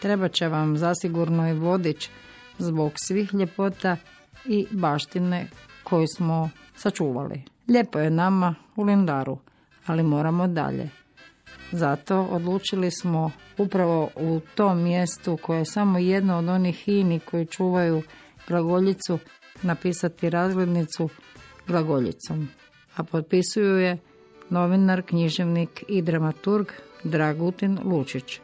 Treba 0.00 0.28
će 0.28 0.48
vam 0.48 0.76
zasigurno 0.76 1.48
i 1.48 1.52
vodič 1.52 2.08
zbog 2.58 2.92
svih 2.96 3.34
ljepota 3.34 3.96
i 4.44 4.66
baštine 4.70 5.46
koju 5.82 6.06
smo 6.16 6.50
sačuvali. 6.76 7.42
Lijepo 7.68 7.98
je 7.98 8.10
nama 8.10 8.54
u 8.76 8.82
Lindaru, 8.82 9.38
ali 9.86 10.02
moramo 10.02 10.46
dalje. 10.46 10.90
Zato 11.72 12.22
odlučili 12.22 12.90
smo 12.90 13.30
upravo 13.58 14.10
u 14.16 14.40
tom 14.54 14.82
mjestu 14.82 15.38
koje 15.42 15.58
je 15.58 15.64
samo 15.64 15.98
jedno 15.98 16.38
od 16.38 16.48
onih 16.48 16.76
hini 16.76 17.20
koji 17.20 17.46
čuvaju 17.46 18.02
glagoljicu 18.48 19.18
napisati 19.62 20.30
razglednicu 20.30 21.08
glagoljicom, 21.66 22.48
a 22.96 23.02
potpisuju 23.02 23.78
je 23.78 23.98
novinar, 24.50 25.02
književnik 25.02 25.84
i 25.88 26.02
dramaturg 26.02 26.66
Dragutin 27.04 27.78
Lučić, 27.84 28.40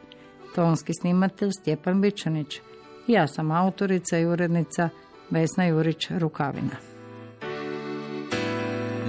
tonski 0.55 0.93
snimatelj 1.01 1.51
Stjepan 1.61 2.01
Bičanić. 2.01 2.59
Ja 3.07 3.27
sam 3.27 3.51
autorica 3.51 4.19
i 4.19 4.25
urednica 4.25 4.89
Vesna 5.29 5.65
Jurić 5.65 6.07
Rukavina. 6.09 6.94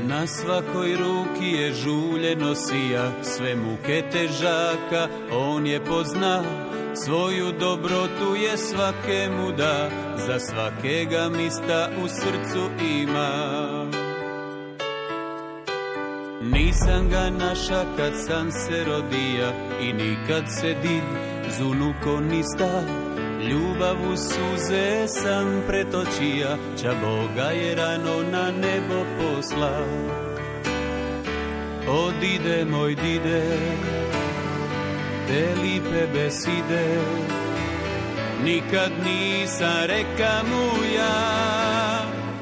Na 0.09 0.27
svakoj 0.27 0.97
ruki 0.97 1.47
je 1.47 1.73
žulje 1.73 2.37
nosija, 2.37 3.12
sve 3.23 3.57
muke 3.57 4.03
težaka, 4.12 5.09
on 5.33 5.66
je 5.66 5.85
pozna, 5.85 6.42
svoju 7.05 7.53
dobrotu 7.61 8.35
je 8.42 8.57
svakemu 8.57 9.53
da, 9.53 9.90
za 10.27 10.38
svakega 10.38 11.29
mista 11.29 11.90
u 12.05 12.09
srcu 12.09 12.71
ima. 13.01 13.31
Nisam 16.42 17.09
ga 17.11 17.31
naša 17.31 17.85
kad 17.97 18.12
sam 18.27 18.51
se 18.51 18.85
rodija 18.85 19.53
i 19.81 19.92
nikad 19.92 20.45
se 20.61 20.75
did 20.83 21.05
zunuko 21.59 22.21
nista, 22.21 22.83
Ljubav 23.50 23.96
u 24.12 24.16
suze 24.16 25.09
sam 25.09 25.62
pretočija, 25.66 26.56
ča 26.82 26.92
Boga 27.02 27.50
je 27.50 27.74
rano 27.74 28.22
na 28.32 28.50
nebo 28.50 29.04
posla. 29.18 29.85
Odide 31.88 32.64
moj 32.64 32.94
dide, 32.94 33.42
te 35.28 35.54
lipe 35.62 36.06
beside, 36.12 37.00
nikad 38.44 38.90
nisam 39.04 39.87
reka 39.87 40.42
mu 40.50 40.85
ja. 40.96 41.46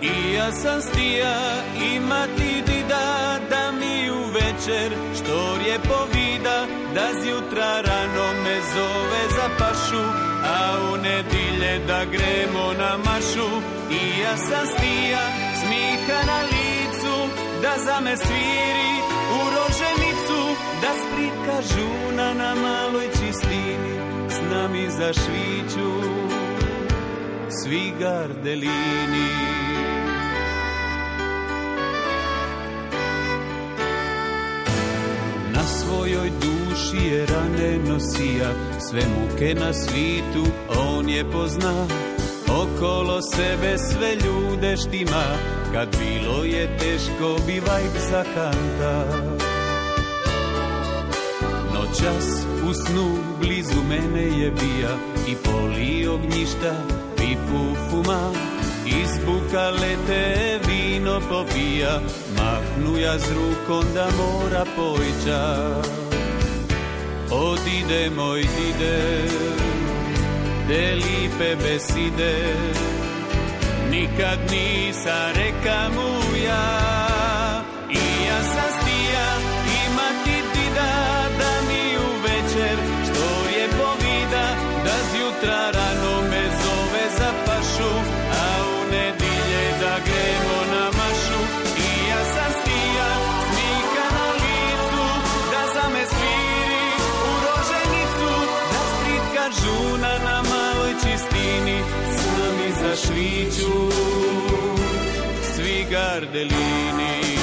I 0.02 0.32
ja 0.34 0.52
sam 0.52 0.80
stija 0.82 1.62
imati 1.94 2.73
večer 4.54 4.92
što 5.14 5.56
je 5.68 5.78
povida 5.78 6.66
da 6.94 7.06
zjutra 7.22 7.80
rano 7.80 8.42
me 8.44 8.56
zove 8.74 9.22
za 9.36 9.48
pašu 9.58 10.04
a 10.44 10.90
u 10.92 10.96
nedilje 10.96 11.78
da 11.86 12.04
gremo 12.04 12.72
na 12.78 12.96
mašu. 12.96 13.48
I 13.90 14.20
ja 14.20 14.36
sam 14.36 14.66
stija 14.66 15.24
smiha 15.60 16.20
na 16.26 16.40
licu 16.42 17.16
da 17.62 17.72
za 17.84 18.00
me 18.00 18.16
sviri 18.16 18.94
u 19.32 19.40
roženicu 19.56 20.60
da 20.82 20.90
spritka 21.02 21.74
žuna 21.74 22.34
na 22.34 22.54
maloj 22.54 23.08
čistini 23.08 23.94
s 24.28 24.52
nami 24.52 24.90
zašviću 24.90 25.90
svi 27.62 27.92
gardelini 28.00 29.73
svojoj 36.04 36.30
duši 36.30 37.06
je 37.06 37.26
rane 37.26 37.78
nosija. 37.88 38.50
Sve 38.90 39.00
muke 39.00 39.54
na 39.54 39.72
svitu 39.72 40.44
on 40.78 41.08
je 41.08 41.30
pozna. 41.32 41.86
Okolo 42.48 43.22
sebe 43.22 43.78
sve 43.78 44.14
ljude 44.14 44.76
štima. 44.76 45.24
Kad 45.72 45.96
bilo 45.98 46.44
je 46.44 46.78
teško 46.78 47.36
bivaj 47.46 47.82
zakanta. 48.10 49.04
Noćas 51.74 52.46
u 52.70 52.74
snu 52.74 53.18
blizu 53.40 53.82
mene 53.88 54.38
je 54.38 54.50
bija 54.50 54.96
I 55.28 55.34
poli 55.44 56.06
ognjišta 56.06 56.74
pipu 57.16 57.76
fuma 57.90 58.53
Izbuka 58.86 59.70
lete 59.70 60.58
vino 60.68 61.20
popija 61.28 62.00
Mahnu 62.36 62.98
ja 62.98 63.18
s 63.18 63.30
rukom 63.30 63.84
da 63.94 64.08
mora 64.16 64.64
pojča 64.76 65.66
Odide 67.30 68.10
moj 68.16 68.40
dide 68.40 69.28
Te 70.68 70.94
lipe 70.94 71.56
beside 71.56 72.34
Nikad 73.90 74.38
nisa 74.50 75.32
reka 75.36 75.88
mu 75.94 76.36
ja 76.46 77.03
svi 106.34 106.40
gardelini 106.40 107.38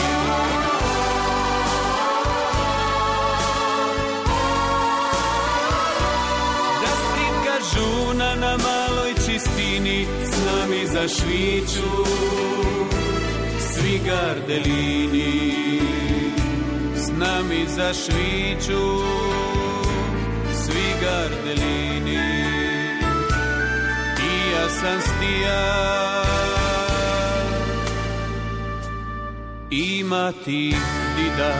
Da 6.81 6.91
stritka 7.01 7.55
žuna 7.73 8.35
na 8.35 8.57
maloj 8.57 9.13
čistini 9.25 10.07
s 10.23 10.45
nami 10.45 10.87
zašviću 10.87 12.05
svi 13.59 14.01
gardelini 14.05 15.81
s 16.95 17.09
nami 17.17 17.65
zašviću 17.67 18.99
svi 20.65 20.93
gardelini. 21.01 22.21
I 24.19 24.51
ja 24.53 24.69
sam 24.69 25.01
stija 25.01 26.40
imati 29.71 30.75
dida 31.15 31.51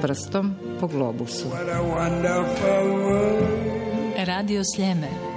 prstom 0.00 0.54
po 0.80 0.86
globusu. 0.86 1.48
Radio 4.26 4.62
Sljeme. 4.74 5.33